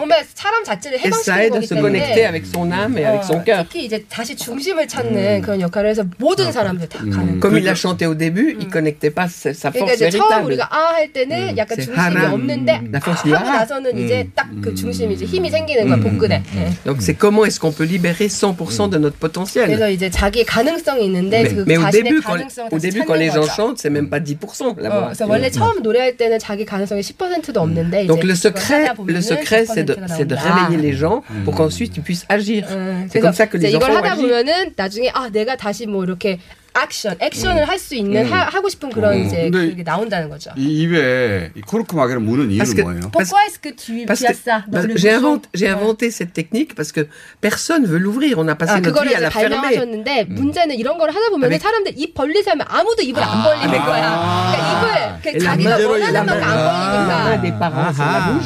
사람 0.64 0.80
자체를 0.80 0.98
해방시키는 1.00 1.50
거기 1.50 1.66
se 1.66 1.76
connecter 1.76 2.14
때문에 2.14 2.28
avec 2.28 2.44
son 2.48 2.72
âme 2.72 2.98
et 2.98 3.04
avec 3.06 3.24
son 3.24 3.40
어, 3.40 3.44
cœur. 3.44 3.64
특히 3.68 3.84
이제 3.84 4.04
다시 4.08 4.34
중심을 4.36 4.88
찾는 4.88 5.42
그런 5.42 5.60
역할을 5.60 5.90
해서 5.90 6.04
모든 6.18 6.50
사람들 6.50 6.88
다 6.88 6.98
가는 6.98 7.40
Comme 7.40 7.56
il 7.58 7.68
a 7.68 7.74
chanté 7.74 8.06
au 8.06 8.14
début, 8.14 8.56
il 8.58 8.68
connectait 8.70 9.10
pas 9.14 9.28
sa, 9.28 9.70
그러니까 9.70 9.92
force 9.92 9.94
이제 9.94 10.10
처음 10.10 10.28
véritable. 10.28 10.46
우리가 10.46 10.68
아 10.70 10.94
할 10.94 11.12
때는 11.12 11.56
약간 11.58 11.76
중심이 11.78 11.96
하람. 11.96 12.32
없는데 12.34 12.72
아 12.72 13.10
하고. 13.10 13.50
나서는 13.50 13.98
이제 13.98 14.28
딱 14.34 14.48
그 14.62 14.74
중심이 14.74 15.14
이제 15.14 15.24
힘이 15.24 15.50
생기는 15.50 15.88
거야 15.88 15.96
복근에. 15.98 16.42
예. 16.56 16.72
Donc 16.84 17.02
c'est 17.02 17.18
comment 17.18 17.44
est-ce 17.44 17.58
qu'on 17.60 17.72
peut 17.72 17.84
libérer 17.84 18.28
100% 18.28 18.88
de 18.90 18.98
notre 18.98 19.18
potentiel. 19.18 19.66
그래서 19.66 19.90
이제 19.90 20.08
자기 20.08 20.44
가능성이 20.44 21.04
있는데 21.06 21.42
Mais, 21.42 21.54
그 21.54 21.64
자신의 21.66 21.90
début, 21.90 22.20
quand, 22.22 22.38
가능성을 22.38 22.68
au 22.72 22.78
début, 22.78 23.02
quand 23.04 23.18
les 23.18 23.30
gens 23.30 23.44
chantent, 23.48 23.78
c'est 23.78 23.90
même 23.90 24.08
pas 24.08 24.20
10% 24.20 24.78
la 24.80 24.88
어, 24.88 24.92
voix. 24.92 25.04
그래서 25.12 25.26
원래 25.26 25.50
처음 25.50 25.82
노래할 25.82 26.16
때는 26.16 26.38
자기 26.38 26.64
가능성이 26.64 27.00
10%도 27.02 27.60
없는데 27.60 28.06
Donc 28.06 28.20
이제 28.22 28.28
le 28.28 28.34
secret, 28.34 28.92
le 29.06 29.20
secret, 29.20 29.66
c'est 29.66 29.84
de, 29.84 29.94
10%가 29.94 30.08
c'est 30.14 30.24
de. 30.28 30.34
réveiller 30.53 30.77
les 30.81 30.93
gens 30.93 31.23
pour 31.45 31.55
qu'ensuite 31.55 31.95
ils 31.97 32.03
puissent 32.03 32.25
agir. 32.29 32.65
C'est 33.09 33.19
그래서 33.19 33.21
comme 33.21 33.33
ça 33.33 33.47
que 33.47 33.57
이제 33.57 33.67
les 33.67 33.75
이걸 33.75 33.91
enfants 33.91 33.97
하다 34.03 34.13
agissent. 34.13 34.21
보면은 34.21 34.73
나중에 34.75 35.09
아 35.13 35.29
내가 35.29 35.55
다시 35.55 35.87
뭐 35.87 36.03
이렇게 36.03 36.39
액션, 36.82 37.14
액션을 37.20 37.68
할수 37.68 37.94
있는 37.94 38.26
음. 38.26 38.32
하, 38.32 38.44
하고 38.46 38.68
싶은 38.68 38.90
그런 38.90 39.14
음. 39.14 39.24
이제 39.26 39.48
그게 39.50 39.82
나온다는 39.84 40.28
거죠. 40.28 40.50
이 40.56 40.82
입에 40.82 41.52
이 41.54 41.60
코르크 41.60 41.94
마개를 41.94 42.20
무는 42.20 42.50
이유는 42.50 42.82
뭐예요? 42.82 43.10
Pourquoi 43.12 43.44
est-ce 43.46 43.60
que 43.60 43.70
tu, 43.76 44.04
Parce 44.06 44.24
as 44.24 44.32
que 44.32 44.34
ça 44.34 44.64
dans 44.66 44.82
le 44.82 44.94
bouchon 44.94 45.08
inventé, 45.16 45.48
j'ai 45.54 45.68
inventé 45.68 46.10
cette 46.10 46.32
technique 46.32 46.74
parce 46.74 46.90
que 46.90 47.06
personne 47.40 47.86
veut 47.86 47.98
l'ouvrir. 47.98 48.38
On 48.38 48.48
a 48.48 48.56
passé 48.56 48.72
아, 48.74 48.80
notre 48.80 49.04
vie 49.04 49.14
à 49.14 49.20
la 49.20 49.30
fermer. 49.30 49.54
발명하셨는데 49.56 50.24
문제는 50.24 50.74
이런 50.76 50.98
걸 50.98 51.10
하다 51.10 51.30
보면 51.30 51.58
사람들 51.58 51.92
입 51.96 52.14
벌리서 52.14 52.50
하면 52.52 52.66
아무도 52.68 53.02
입을 53.02 53.22
안 53.22 53.42
벌리는 53.44 53.68
avec- 53.70 53.84
거야. 53.86 55.20
그러니까 55.22 55.30
입을 55.30 55.38
그 55.38 55.44
자기가 55.44 55.88
원하는 55.88 56.26
만큼 56.26 56.42
안 56.42 57.40
벌리니까. 57.40 57.92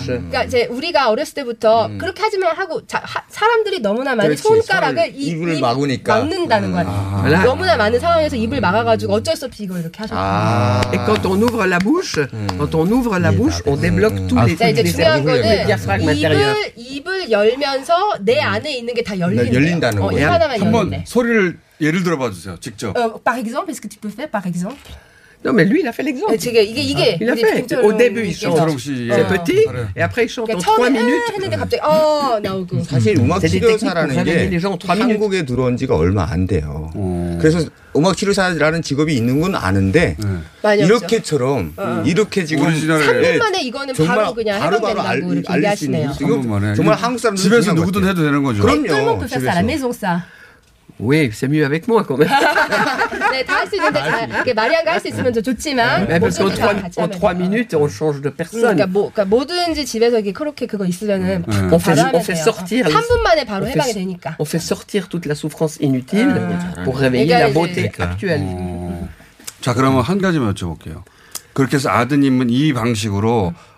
그러니까 0.07 0.45
이제 0.45 0.67
우리가 0.71 1.09
어렸을 1.11 1.35
때부터 1.35 1.89
그렇게 1.99 2.21
하지만 2.23 2.55
하고 2.57 2.87
자, 2.87 3.01
하- 3.03 3.23
사람들이 3.29 3.81
너무나 3.81 4.15
많이 4.15 4.29
그렇지. 4.37 4.43
손가락을 4.43 5.13
이, 5.15 5.29
입을 5.29 5.55
입 5.57 5.61
막으니까. 5.61 6.15
막는다는 6.19 6.73
거야. 6.73 7.43
너무나 7.45 7.77
많은 7.77 7.99
상황 7.99 8.18
에서 8.21 8.37
입을 8.37 8.61
막아가지고 8.61 9.13
어쩔 9.15 9.37
수 9.37 9.47
없이 9.47 9.65
이걸 9.65 9.81
이렇게 9.81 9.99
하셨다. 9.99 10.91
Et 10.93 10.99
quand 11.07 11.25
on 11.27 11.41
ouvre 11.43 11.65
la 11.67 11.79
bouche, 11.79 12.19
quand 12.59 12.75
on 12.75 12.91
ouvre 12.91 13.19
la 13.19 13.31
bouche, 13.33 13.63
on 13.67 13.77
débloque 13.77 14.27
tous 14.29 14.37
les, 14.45 14.57
자, 14.57 14.69
이제 14.69 14.83
les 14.83 14.93
중요한 14.93 15.25
거는. 15.25 15.67
입을 16.17 16.73
입을 16.77 17.31
열면서 17.31 17.95
내 18.21 18.41
안에 18.41 18.77
있는 18.77 18.95
게 18.95 19.03
다 19.03 19.19
열린다. 19.19 19.53
열린다는 19.55 20.03
어, 20.03 20.07
거예요. 20.09 20.27
입 20.27 20.31
하나만 20.31 20.61
한번 20.61 20.87
열린대. 20.89 21.05
소리를 21.07 21.59
예를 21.81 22.03
들어봐 22.03 22.31
주세요. 22.31 22.57
직접. 22.61 22.97
Euh, 22.97 23.13
par 23.23 23.37
exemple, 23.39 23.71
est-ce 23.71 23.81
que 23.81 23.89
tu 23.89 23.99
peux 24.01 24.11
faire 24.11 24.29
par 24.31 24.47
exemple 24.47 24.77
Non, 25.45 25.53
mais 25.53 25.65
lui, 25.65 25.81
il 25.83 25.87
a 25.87 25.93
fait 25.93 26.03
l'exemple. 26.03 26.35
이게 26.35 26.63
이게 26.65 27.17
Il 27.21 27.31
a 27.31 27.37
fait. 27.37 27.65
Au 27.85 27.93
début, 27.93 28.27
il 28.27 28.35
chante. 28.35 28.59
C'est 28.77 29.23
어. 29.23 29.29
petit, 29.29 29.65
et 29.97 30.03
après, 30.03 30.25
il 30.25 30.29
chante 30.29 30.51
en 30.51 30.59
그러니까 30.59 30.67
3 30.67 30.77
처음에 30.77 30.91
minutes. 30.91 31.23
아 31.29 31.33
했는데 31.33 31.57
갑자기 31.57 31.81
어 31.85 32.41
나오고. 32.43 32.83
사실 32.83 33.17
음악 33.19 33.39
C'est 33.39 33.49
des 33.49 33.61
techniques 33.61 33.79
치료사라는 33.79 34.25
게 34.25 34.33
les 34.51 34.59
gens 34.59 34.73
en 34.75 34.79
trois 34.79 34.97
minutes. 34.99 35.15
한국에 35.15 35.47
들어온 35.47 35.77
지가 35.77 35.95
얼마 35.97 36.27
안 36.29 36.49
돼요. 36.49 36.91
그래서 37.39 37.61
음악 37.97 38.17
치료사라는 38.17 38.83
직업이 38.83 39.15
있는 39.15 39.41
건 39.41 39.55
아는데 39.55 40.17
많이 40.63 40.83
이렇게처럼 40.83 41.73
어. 41.77 42.03
이렇게 42.05 42.45
지금 42.45 42.67
오리지널에- 42.67 43.05
삼 43.05 43.23
예, 43.25 43.31
분 43.31 43.39
만에 43.39 43.61
이거는 43.63 43.95
바로 43.95 44.35
그냥 44.35 44.59
바로바로 44.59 45.01
알- 45.01 45.17
해방된다고 45.19 45.33
이렇게 45.35 45.53
알릴 45.53 45.77
수 45.77 45.85
있는. 45.85 46.75
정말 46.75 46.97
한국 46.97 47.21
사람들 47.21 47.41
집에서 47.43 47.73
누구든 47.75 48.07
해도 48.09 48.23
되는 48.25 48.43
거죠. 48.43 48.63
그럼요. 48.63 49.23
la 49.23 49.63
집에서. 49.63 50.23
Oui, 51.01 51.31
c'est 51.33 51.47
mieux 51.49 51.65
avec 51.65 51.87
moi 51.87 52.03
quand 52.05 52.17
même. 52.19 52.29
네, 53.31 53.45
다 53.45 53.61
할 53.63 53.69
수 53.69 53.77
있는데 53.77 54.01
잘 54.01 54.29
이렇게 54.29 54.53
마리안가 54.53 54.93
할 54.93 55.01
수 55.01 55.07
있으면 55.09 55.33
더 55.33 55.41
좋지만 55.41 56.07
Mais 56.09 56.19
parce 56.19 56.39
qu'en 56.39 56.49
모두가 56.51 56.67
3, 56.75 56.83
같이 56.83 56.99
en 56.99 57.03
하면 57.07 57.19
trois 57.19 57.35
minutes, 57.39 57.75
on 57.77 57.89
change 57.89 58.21
de 58.23 58.31
personne. 58.35 58.75
그러니까 58.75 58.87
뭐 58.87 59.11
그러니까 59.13 59.25
뭐든지 59.27 59.87
집에서 59.87 60.17
이렇게 60.17 60.33
그렇게 60.33 60.67
그거 60.67 60.85
있으면은 60.87 61.45
음. 61.47 61.71
On 61.73 61.79
fait, 61.79 62.01
on 62.13 62.21
fait 62.21 62.35
sortir. 62.41 62.85
3분 62.87 63.23
만에 63.23 63.45
바로 63.45 63.67
on 63.67 63.71
해방이 63.71 63.93
fait, 63.93 64.01
되니까. 64.01 64.37
on 64.41 64.45
fait 64.45 64.59
sortir 64.63 65.09
toute 65.09 65.27
la 65.29 65.35
souffrance 65.35 65.79
inutile 65.81 66.35
pour 66.85 66.99
réveiller 66.99 67.31
그러니까 67.31 67.47
la 67.47 67.53
beauté 67.55 67.89
그러니까. 67.91 68.05
actuelle. 68.11 68.43
자, 69.61 69.75
그러면 69.75 70.03
한 70.03 70.21
가지만 70.21 70.53
여쭤볼게요. 70.55 71.03
그렇게 71.53 71.77
해서 71.77 71.91
아드님은 71.91 72.51
이 72.51 72.73
방식으로 72.73 73.53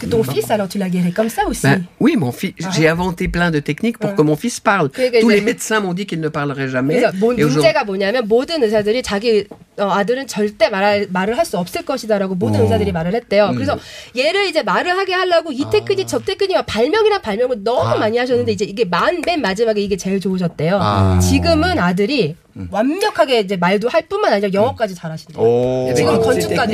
que 0.00 0.06
ton 0.06 0.22
fils 0.22 0.50
alors 0.50 0.68
tu 0.68 0.78
l'as 0.78 0.88
guéri 0.88 1.12
comme 1.12 1.28
ça 1.28 1.42
aussi 1.46 1.62
Ben, 1.62 1.84
oui, 2.00 2.16
mon 2.16 2.32
fils, 2.32 2.54
j'ai 2.74 2.88
inventé 2.88 3.28
plein 3.28 3.50
de 3.50 3.60
techniques 3.60 3.98
pour 3.98 4.14
que 4.14 4.22
mon 4.22 4.36
fils 4.36 4.58
parle. 4.60 4.88
그러니까 4.90 5.20
Tous 5.20 5.28
les 5.28 5.40
médecins 5.42 5.80
m'ont 5.80 5.92
dit 5.94 6.06
qu'il 6.06 6.20
ne 6.20 6.28
parlerait 6.28 6.68
jamais. 6.68 7.00
뭐 7.20 7.32
Et 7.34 7.44
aujourd'hui- 7.44 7.62
문제가 7.62 7.84
뭐냐면 7.84 8.26
모든 8.26 8.62
의사들이 8.62 9.02
자기 9.02 9.44
어, 9.78 9.84
아들은 9.90 10.26
절대 10.26 10.68
말, 10.68 11.06
말을 11.10 11.36
할 11.38 11.44
수 11.44 11.58
없을 11.58 11.82
것이다라고 11.84 12.34
모든 12.36 12.60
어. 12.60 12.62
의사들이 12.64 12.92
말을 12.92 13.14
했대요. 13.14 13.48
음. 13.50 13.54
그래서 13.54 13.76
얘를 14.16 14.46
이제 14.46 14.62
말을 14.62 14.96
하게 14.96 15.12
하려고 15.12 15.50
이 15.52 15.64
테크닉 15.70 16.06
저 16.06 16.18
테크닉 16.18 16.64
발명이란 16.66 17.20
발명을 17.22 17.64
너무 17.64 17.80
아. 17.88 17.96
많이 17.96 18.16
하셨는데 18.18 18.52
이제 18.52 18.64
이게 18.64 18.84
만, 18.84 19.20
맨 19.26 19.40
마지막에 19.40 19.80
이게 19.80 19.96
제일 19.96 20.20
좋으셨대요. 20.20 20.78
아. 20.80 21.18
지금은 21.20 21.78
아들이 21.78 22.36
완벽하게 22.70 23.40
이제 23.40 23.56
말도 23.56 23.88
할 23.88 24.02
뿐만 24.08 24.32
아니라 24.34 24.50
영어까지 24.52 24.94
잘하신대요. 24.94 25.42
오. 25.42 25.92
지금 25.96 26.20
건축가도. 26.20 26.72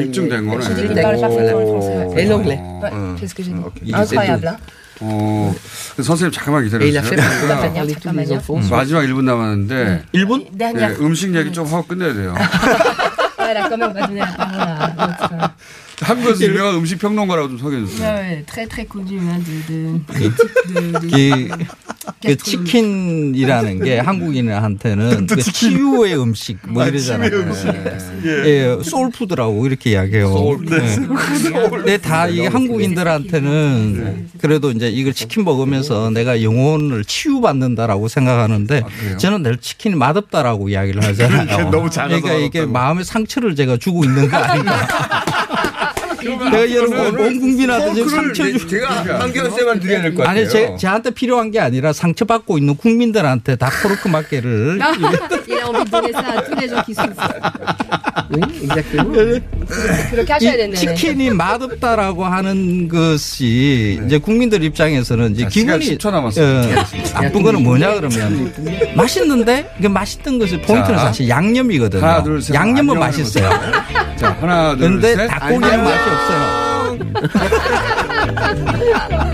입증된 0.00 0.46
거네. 0.48 0.64
Français. 1.80 2.22
Et 2.22 2.26
l'anglais. 2.26 2.60
C'est 3.20 3.28
ce 3.28 3.34
que 3.34 3.42
j'ai 3.42 3.52
dit. 3.52 3.92
Incroyable. 3.92 4.56
어, 5.00 5.54
선생님 6.02 6.32
잠깐만 6.32 6.64
기다려주세요. 6.64 7.02
마지막 8.70 9.02
1분 9.02 9.22
남았는데 9.22 10.06
1분? 10.12 10.50
dernière. 10.58 10.96
음식 11.00 11.32
얘기 11.36 11.52
좀 11.52 11.66
하고 11.66 11.86
끝내야 11.86 12.14
돼요. 12.14 12.34
한국에서 16.00 16.44
유명한 16.44 16.74
음식 16.76 16.98
평론가라고 16.98 17.48
좀 17.48 17.58
소개해 17.58 17.84
주세요. 17.86 18.06
Ouais, 18.08 18.20
ouais, 18.20 18.44
très 18.46 18.66
très 18.68 18.86
connu 18.86 19.18
hein, 19.18 19.42
de, 19.44 19.62
de, 19.66 20.00
de, 20.14 20.30
de- 21.08 21.48
그, 21.50 21.66
그 22.22 22.36
치킨이라는 22.36 23.84
게 23.84 23.98
한국인한테는 24.00 25.26
그 25.26 25.36
치유의 25.42 26.20
음식 26.20 26.58
뭐 26.68 26.82
아, 26.84 26.86
이러잖아요. 26.86 27.30
치유의 27.30 27.44
음식. 27.46 27.68
예, 28.24 28.78
소울푸드라고 28.82 29.66
이렇게 29.66 29.90
이야기해요. 29.92 30.58
네. 30.68 30.96
근데 31.70 31.98
다이 31.98 32.46
한국인들한테는 32.46 34.28
그래도 34.40 34.70
이제 34.70 34.88
이걸 34.88 35.12
치킨 35.12 35.44
먹으면서 35.44 36.10
내가 36.10 36.42
영혼을 36.42 37.04
치유받는다라고 37.04 38.08
생각하는데 38.08 38.82
저는 39.18 39.42
늘 39.42 39.56
치킨이 39.58 39.94
맛없다라고 39.96 40.68
이야기를 40.68 41.02
하잖아요. 41.04 41.46
그러니까 41.46 41.70
너무 41.70 41.90
작아서 41.90 42.20
그러니까 42.20 42.34
이게 42.46 42.64
마음의 42.66 43.04
상처를 43.04 43.54
제가 43.56 43.76
주고 43.78 44.04
있는 44.04 44.28
거 44.30 44.36
아닌가. 44.36 44.78
내가 46.22 46.70
여러분 46.74 46.98
온 47.20 47.40
국민한테 47.40 47.94
지금 47.94 48.08
상처 48.08 48.44
주 48.50 48.64
어, 48.64 48.68
제가 48.68 49.20
한경 49.20 49.50
쌤만 49.50 49.80
드려야 49.80 50.02
될 50.02 50.14
것 50.14 50.22
같아요. 50.24 50.40
아니 50.40 50.48
제, 50.48 50.76
저한테 50.78 51.10
필요한 51.10 51.50
게 51.50 51.60
아니라 51.60 51.92
상처 51.92 52.24
받고 52.24 52.58
있는 52.58 52.76
국민들한테 52.76 53.56
다. 53.56 53.68
그렇게 60.10 60.32
하셔야 60.32 60.54
이 60.54 60.56
되네. 60.56 60.74
치킨이 60.76 61.30
맛없다라고 61.30 62.24
하는 62.24 62.88
것이 62.88 64.00
이제 64.04 64.18
국민들 64.18 64.62
입장에서는 64.62 65.32
이제 65.32 65.46
기분이 65.46 65.96
10초 65.96 66.10
남았습니다. 66.10 66.80
어, 66.80 66.84
나쁜 67.22 67.42
거는 67.42 67.62
뭐냐 67.62 67.94
그러면 67.94 68.52
맛있는데 68.96 69.70
그 69.80 69.86
맛있던 69.86 70.38
것이 70.38 70.58
포인트는 70.60 70.98
자, 70.98 71.06
사실 71.06 71.28
양념이거든요. 71.28 72.02
하나, 72.02 72.22
둘, 72.22 72.40
셋. 72.42 72.54
양념은 72.54 72.98
맛있어요. 72.98 73.48
자, 74.16 74.36
하나, 74.40 74.76
둘, 74.76 74.90
근데 74.90 75.14
셋. 75.14 75.26
닭고기는 75.28 75.64
안녕. 75.68 75.84
맛이 75.84 76.07
없어요. 76.08 76.98